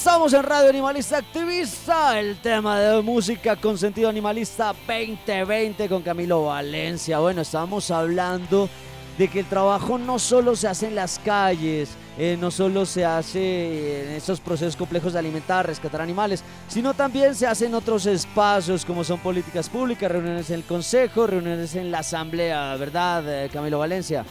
[0.00, 6.46] Estamos en Radio Animalista Activista, el tema de música con sentido animalista 2020 con Camilo
[6.46, 7.18] Valencia.
[7.18, 8.70] Bueno, estábamos hablando
[9.18, 13.04] de que el trabajo no solo se hace en las calles, eh, no solo se
[13.04, 18.06] hace en esos procesos complejos de alimentar, rescatar animales, sino también se hace en otros
[18.06, 23.50] espacios como son políticas públicas, reuniones en el Consejo, reuniones en la Asamblea, ¿verdad, eh,
[23.52, 24.24] Camilo Valencia?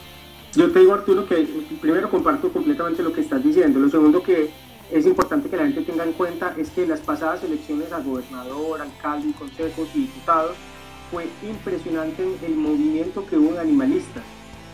[0.52, 1.46] Yo te digo, Arturo, que
[1.80, 3.78] primero comparto completamente lo que estás diciendo.
[3.78, 4.50] Lo segundo que
[4.92, 8.80] es importante que la gente tenga en cuenta es que las pasadas elecciones a gobernador,
[8.80, 10.56] alcalde, consejos y diputados
[11.10, 14.22] fue impresionante el movimiento que hubo de animalistas.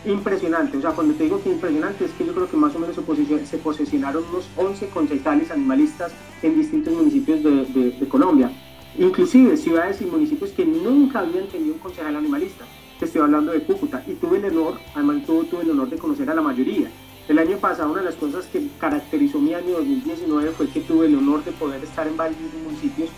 [0.04, 2.78] Impresionante, o sea, cuando te digo que impresionante es que yo creo que más o
[2.78, 6.12] menos se, se posicionaron unos 11 concejales animalistas
[6.42, 8.50] en distintos municipios de, Colombia,
[8.98, 12.64] inclusive ciudades y municipios que nunca habían tenido un concejal animalista.
[12.98, 16.30] Te estoy hablando de Cúcuta y tuve el honor, además tuve el honor de conocer
[16.30, 16.88] a la mayoría.
[17.28, 21.06] El año pasado una de las cosas que caracterizó mi año 2019 fue que tuve
[21.06, 23.10] el honor de poder estar en varios municipios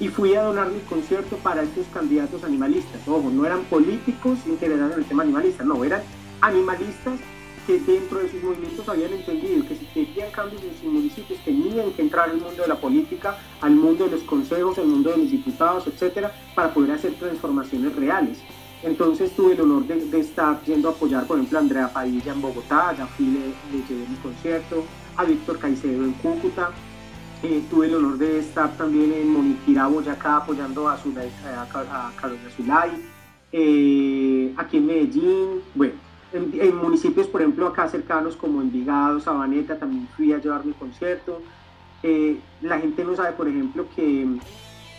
[0.00, 3.00] y fui a donar mi concierto para estos candidatos animalistas.
[3.06, 6.02] Ojo, no eran políticos interesados en el tema animalista, no, eran
[6.40, 7.20] animalistas
[7.64, 11.92] que dentro de sus movimientos habían entendido que si querían cambios en sus municipios tenían
[11.92, 15.18] que entrar al mundo de la política, al mundo de los consejos, al mundo de
[15.18, 18.38] los diputados, etcétera, para poder hacer transformaciones reales.
[18.84, 22.42] Entonces tuve el honor de, estar yendo a apoyar, por ejemplo, a Andrea Padilla en
[22.42, 24.84] Bogotá, ya fui, le, llevé mi concierto,
[25.16, 26.70] a Víctor Caicedo en Cúcuta,
[27.42, 32.50] eh, tuve el honor de estar también en Moniquirá, Boyacá, apoyando a, Zulay, a, Carolina
[32.54, 32.90] Zulay,
[33.52, 35.94] eh, aquí en Medellín, bueno,
[36.34, 41.40] en, municipios, por ejemplo, acá cercanos como Envigado, Sabaneta, también fui a llevar mi concierto.
[42.02, 44.26] Eh, la gente no sabe, por ejemplo, que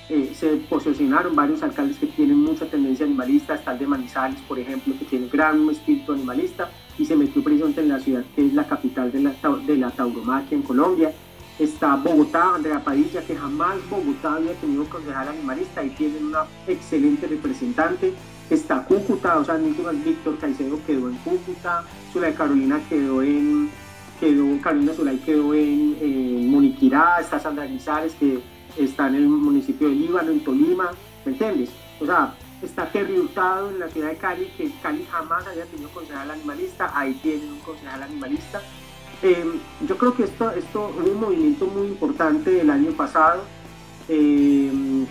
[0.07, 4.59] eh, se posicionaron varios alcaldes que tienen mucha tendencia animalista, está el de Manizales, por
[4.59, 8.53] ejemplo, que tiene gran espíritu animalista y se metió precisamente en la ciudad que es
[8.53, 9.33] la capital de la,
[9.65, 11.11] de la tauromaquia en Colombia.
[11.57, 17.25] Está Bogotá, Andrea Padilla, que jamás Bogotá había tenido concejal animalista y tienen una excelente
[17.25, 18.13] representante.
[18.49, 21.83] Está Cúcuta, o sea, Víctor Caicedo quedó en Cúcuta,
[22.13, 23.71] Zulay Carolina quedó en,
[24.19, 26.69] quedó, Carolina Zulay quedó en, en
[27.19, 28.39] está Sandra Guizares, que
[28.77, 30.91] está en el municipio de Líbano, en Tolima,
[31.25, 31.69] ¿me entiendes?
[31.99, 36.31] O sea, está Terry en la ciudad de Cali, que Cali jamás había tenido concejal
[36.31, 38.61] animalista, ahí tienen un concejal animalista.
[39.21, 43.43] Em, yo creo que esto, esto hubo un movimiento muy importante el año pasado
[44.09, 45.05] em,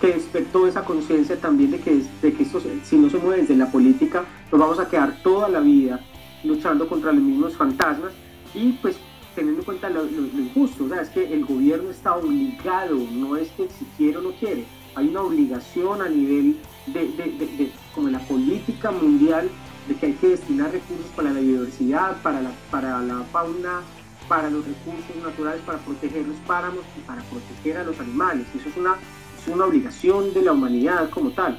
[0.00, 3.56] que despertó esa conciencia también de que, de que esto, si no se mueve desde
[3.56, 6.00] la política, nos vamos a quedar toda la vida
[6.44, 8.12] luchando contra los mismos fantasmas
[8.54, 8.96] y pues
[9.34, 13.48] teniendo en cuenta lo, injusto, o sea, es que el gobierno está obligado, no es
[13.52, 14.64] que si quiere o no quiere,
[14.94, 16.56] hay una obligación a nivel
[16.86, 19.48] de, de, como la política mundial
[19.88, 23.80] de que hay que destinar recursos para la biodiversidad, para la, para la fauna,
[24.28, 28.46] para los recursos naturales, para proteger los páramos y para proteger a los animales.
[28.54, 28.96] Eso es una,
[29.40, 31.58] es una obligación de la humanidad como tal.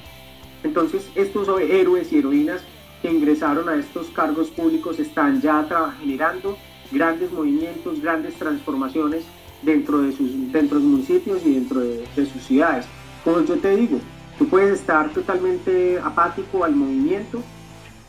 [0.64, 2.62] Entonces, estos héroes y heroínas
[3.02, 5.68] que ingresaron a estos cargos públicos están ya
[6.00, 6.58] generando
[6.92, 9.24] grandes movimientos, grandes transformaciones
[9.62, 12.86] dentro de sus, dentro de municipios y dentro de, sus ciudades.
[13.24, 14.00] Como yo te digo,
[14.38, 17.42] tú puedes estar totalmente apático al movimiento.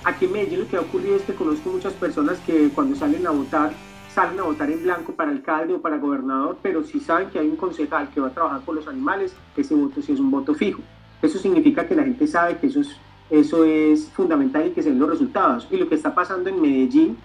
[0.04, 3.26] Aquí en Medellín lo que ha ocurrido es que conozco muchas personas que cuando salen
[3.26, 3.72] a votar,
[4.12, 7.48] salen a votar en blanco para alcalde o para gobernador, pero si saben que hay
[7.48, 10.54] un concejal que va a trabajar por los animales, ese voto sí es un voto
[10.54, 10.82] fijo.
[11.20, 12.96] Eso significa que la gente sabe que eso es,
[13.32, 15.66] eso es fundamental y que se ven los resultados.
[15.70, 17.16] Y lo que está pasando en Medellín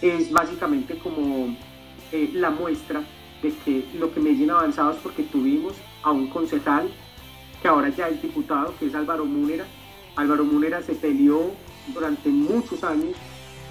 [0.00, 1.56] es básicamente como
[2.12, 3.02] eh, la muestra
[3.42, 6.88] de que lo que Medellín ha avanzado es porque tuvimos a un concejal
[7.60, 9.64] que ahora ya es diputado, que es Álvaro Múnera.
[10.14, 11.50] Álvaro Múnera se peleó
[11.92, 13.16] durante muchos años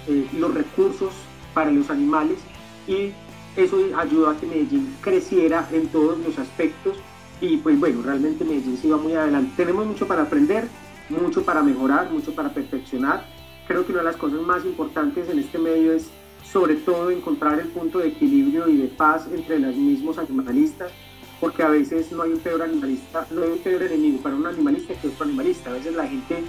[0.06, 1.14] eh, los recursos
[1.54, 2.36] para los animales
[2.86, 3.12] y
[3.56, 6.98] eso ayudó a que Medellín creciera en todos los aspectos
[7.40, 9.52] y pues bueno, realmente Medellín se iba muy adelante.
[9.56, 10.68] Tenemos mucho para aprender,
[11.08, 13.24] mucho para mejorar, mucho para perfeccionar
[13.66, 16.08] creo que una de las cosas más importantes en este medio es
[16.44, 20.92] sobre todo encontrar el punto de equilibrio y de paz entre los mismos animalistas,
[21.40, 24.46] porque a veces no hay un peor animalista, no hay un peor enemigo para un
[24.46, 25.70] animalista que otro animalista.
[25.70, 26.44] A veces la gente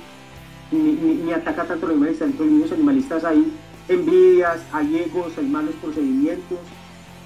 [0.72, 3.52] ni, ataca tanto a los animalistas, dentro de los mismos animalistas hay
[3.90, 6.60] envidias, hay egos, hay malos procedimientos,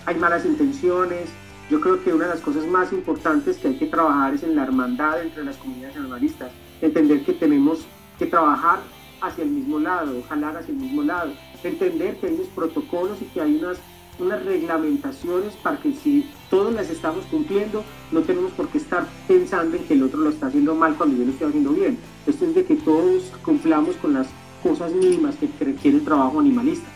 [0.06, 1.30] hay malas intenciones.
[1.70, 4.56] Yo creo que una de las cosas más importantes que hay que trabajar es en
[4.56, 6.52] la hermandad entre las comunidades animalistas,
[6.82, 7.86] entender que tenemos
[8.18, 8.80] que trabajar
[9.22, 11.32] hacia el mismo lado, jalar hacia el mismo lado,
[11.64, 13.78] entender que hay unos protocolos y que hay unas,
[14.20, 19.78] unas reglamentaciones para que si todos las estamos cumpliendo, no tenemos por qué estar pensando
[19.78, 21.98] en que el otro lo está haciendo mal cuando yo lo estoy haciendo bien.
[22.26, 24.28] Esto es de que todos cumplamos con las
[24.64, 26.88] cosas mínimas que requiere el trabajo animalista.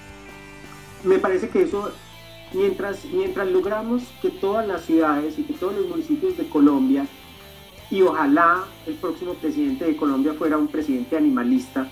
[1.04, 1.92] Me parece que eso,
[2.54, 7.08] mientras, mientras logramos que todas las ciudades y que todos los municipios de Colombia,
[7.90, 11.88] y ojalá el próximo presidente de Colombia fuera un presidente animalista,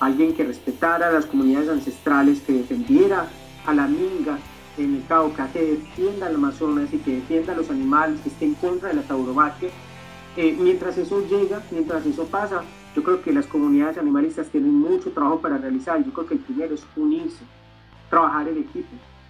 [0.00, 3.28] alguien que respetara a las comunidades ancestrales, que defendiera
[3.64, 4.38] a la minga
[4.76, 8.44] en el Cauca, que defienda al Amazonas y que defienda a los animales, que esté
[8.44, 9.70] en contra de la tauromaquia.
[10.36, 12.62] Eh, mientras eso llega, mientras eso pasa,
[12.94, 16.02] Yo creo que las comunidades animalistas tienen mucho trabajo para realizar.
[16.02, 17.44] Yo creo que el primero es unirse,
[18.08, 18.88] trabajar en equipo.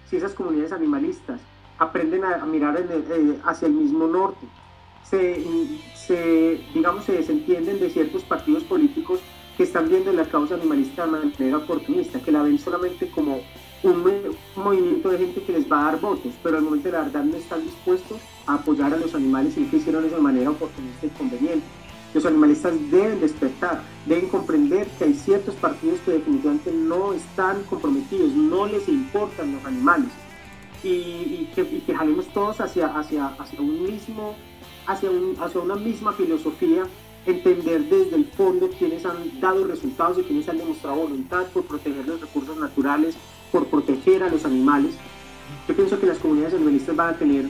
[0.09, 1.41] Si esas comunidades animalistas
[1.77, 4.47] aprenden a, mirar eh, hacia el mismo norte,
[5.09, 5.43] se,
[5.95, 9.19] se, digamos, se desentienden de ciertos partidos políticos
[9.55, 13.41] que están viendo la causa animalista de manera oportunista, que la ven solamente como
[13.83, 14.03] un,
[14.55, 17.23] movimiento de gente que les va a dar votos, pero al momento de la verdad
[17.23, 21.05] no están dispuestos a apoyar a los animales y que hicieron eso de manera oportunista
[21.05, 21.65] y conveniente.
[22.13, 28.31] Los animalistas deben despertar, deben comprender que hay ciertos partidos que definitivamente no están comprometidos,
[28.31, 30.09] no les importan los animales
[30.83, 34.35] y, que, y jalemos todos hacia, hacia, hacia, un mismo,
[34.87, 35.09] hacia,
[35.41, 36.83] hacia una misma filosofía
[37.25, 42.07] entender desde el fondo quienes han dado resultados y quienes han demostrado voluntad por proteger
[42.07, 43.15] los recursos naturales,
[43.51, 44.93] por proteger a los animales.
[45.67, 47.45] Yo pienso que las comunidades animalistas van a tener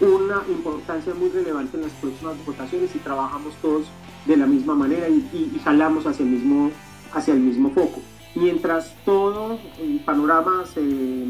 [0.00, 3.86] una importancia muy relevante en las próximas votaciones y trabajamos todos
[4.24, 6.70] de la misma manera y, jalamos hacia el, mismo,
[7.12, 8.00] hacia el mismo foco.
[8.34, 11.26] Mientras todo el panorama se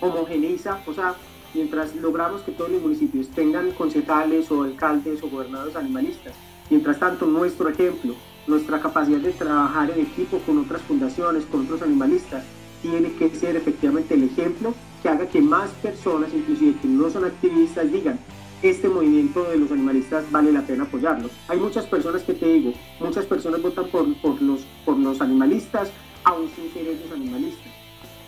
[0.00, 1.14] homogeneiza, o sea,
[1.54, 6.34] mientras logramos que todos los municipios tengan concejales o alcaldes o gobernadores animalistas,
[6.68, 8.14] mientras tanto nuestro ejemplo,
[8.46, 12.44] nuestra capacidad de trabajar en equipo con otras fundaciones, con otros animalistas,
[12.82, 17.24] tiene que ser efectivamente el ejemplo que haga que más personas, inclusive que no son
[17.24, 18.18] activistas, digan,
[18.62, 21.30] este movimiento de los animalistas vale la pena apoyarlo.
[21.48, 25.90] Hay muchas personas que te digo, muchas personas votan por, por, los, por los animalistas,
[26.24, 27.72] aún sin ser ellos animalistas.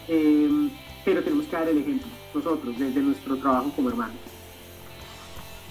[0.08, 0.70] Em,
[1.04, 4.31] pero tenemos que dar el ejemplo, nosotros, desde nuestro trabajo como hermanos.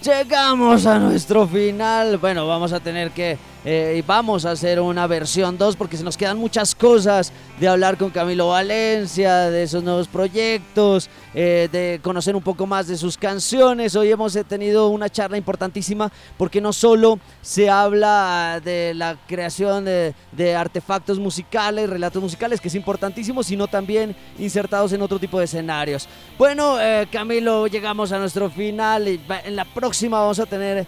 [0.02, 2.18] Llegamos a nuestro final.
[2.18, 6.16] Bueno, vamos a tener que eh, vamos a hacer una versión 2 porque se nos
[6.16, 12.34] quedan muchas cosas de hablar con Camilo Valencia, de esos nuevos proyectos, eh, de conocer
[12.34, 13.94] un poco más de sus canciones.
[13.94, 20.14] Hoy hemos tenido una charla importantísima porque no solo se habla de la creación de,
[20.56, 26.08] artefactos musicales, relatos musicales, que es importantísimo, sino también insertados en otro tipo de escenarios.
[26.36, 29.06] Bueno, eh, Camilo, llegamos a nuestro final.
[29.06, 29.64] En la
[30.08, 30.86] vamos a tener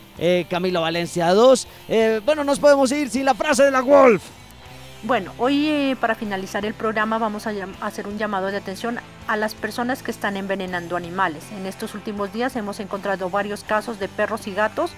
[0.48, 1.68] Camilo Valencia 2.
[2.24, 4.22] bueno, nos podemos ir sin la frase de la Wolf.
[5.06, 7.52] Bueno, hoy eh, para finalizar el programa vamos a
[7.82, 11.44] hacer un llamado de atención a las personas que están envenenando animales.
[11.52, 14.92] En estos últimos días hemos encontrado varios casos de perros y gatos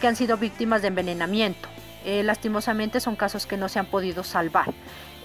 [0.00, 1.68] que han sido víctimas de envenenamiento.
[2.06, 4.72] Eh, lastimosamente son casos que no se han podido salvar.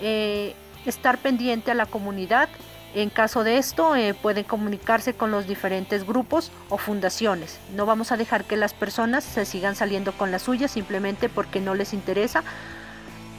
[0.01, 0.53] Eh,
[0.85, 2.49] estar pendiente a la comunidad.
[2.95, 7.59] En caso de esto, pueden comunicarse con los diferentes grupos o fundaciones.
[7.75, 11.59] No vamos a dejar que las personas se sigan saliendo con las suyas simplemente porque
[11.61, 12.43] no les interesa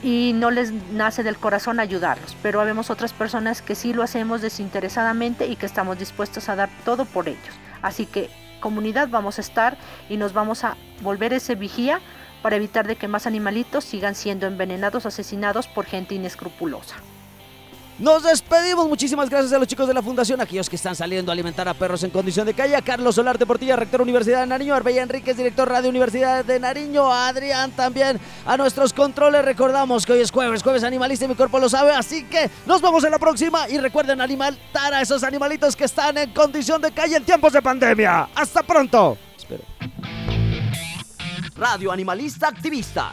[0.03, 4.41] y no les nace del corazón ayudarlos, pero habemos otras personas que sí lo hacemos
[4.41, 7.55] desinteresadamente y que estamos dispuestos a dar todo por ellos.
[7.83, 8.31] Así que
[8.61, 9.77] comunidad vamos a estar
[10.09, 12.01] y nos vamos a volver ese vigía
[12.41, 16.97] para evitar de que más animalitos sigan siendo envenenados, asesinados por gente inescrupulosa.
[18.01, 18.89] Nos despedimos.
[18.89, 21.75] Muchísimas gracias a los chicos de la Fundación, aquellos que están saliendo a alimentar a
[21.75, 22.81] perros en condición de calle.
[22.83, 24.75] Carlos Solar de Portilla, rector Universidad de Nariño.
[24.75, 27.13] Arbella Enríquez, director Radio Universidad de Nariño.
[27.13, 28.19] Adrián también.
[28.47, 29.45] A nuestros controles.
[29.45, 31.93] Recordamos que hoy es jueves, jueves animalista y mi cuerpo lo sabe.
[31.93, 33.69] Así que nos vemos en la próxima.
[33.69, 37.61] Y recuerden alimentar a esos animalitos que están en condición de calle en tiempos de
[37.61, 38.31] pandemia.
[38.35, 39.19] Hasta pronto.
[41.55, 43.13] Radio Animalista Activista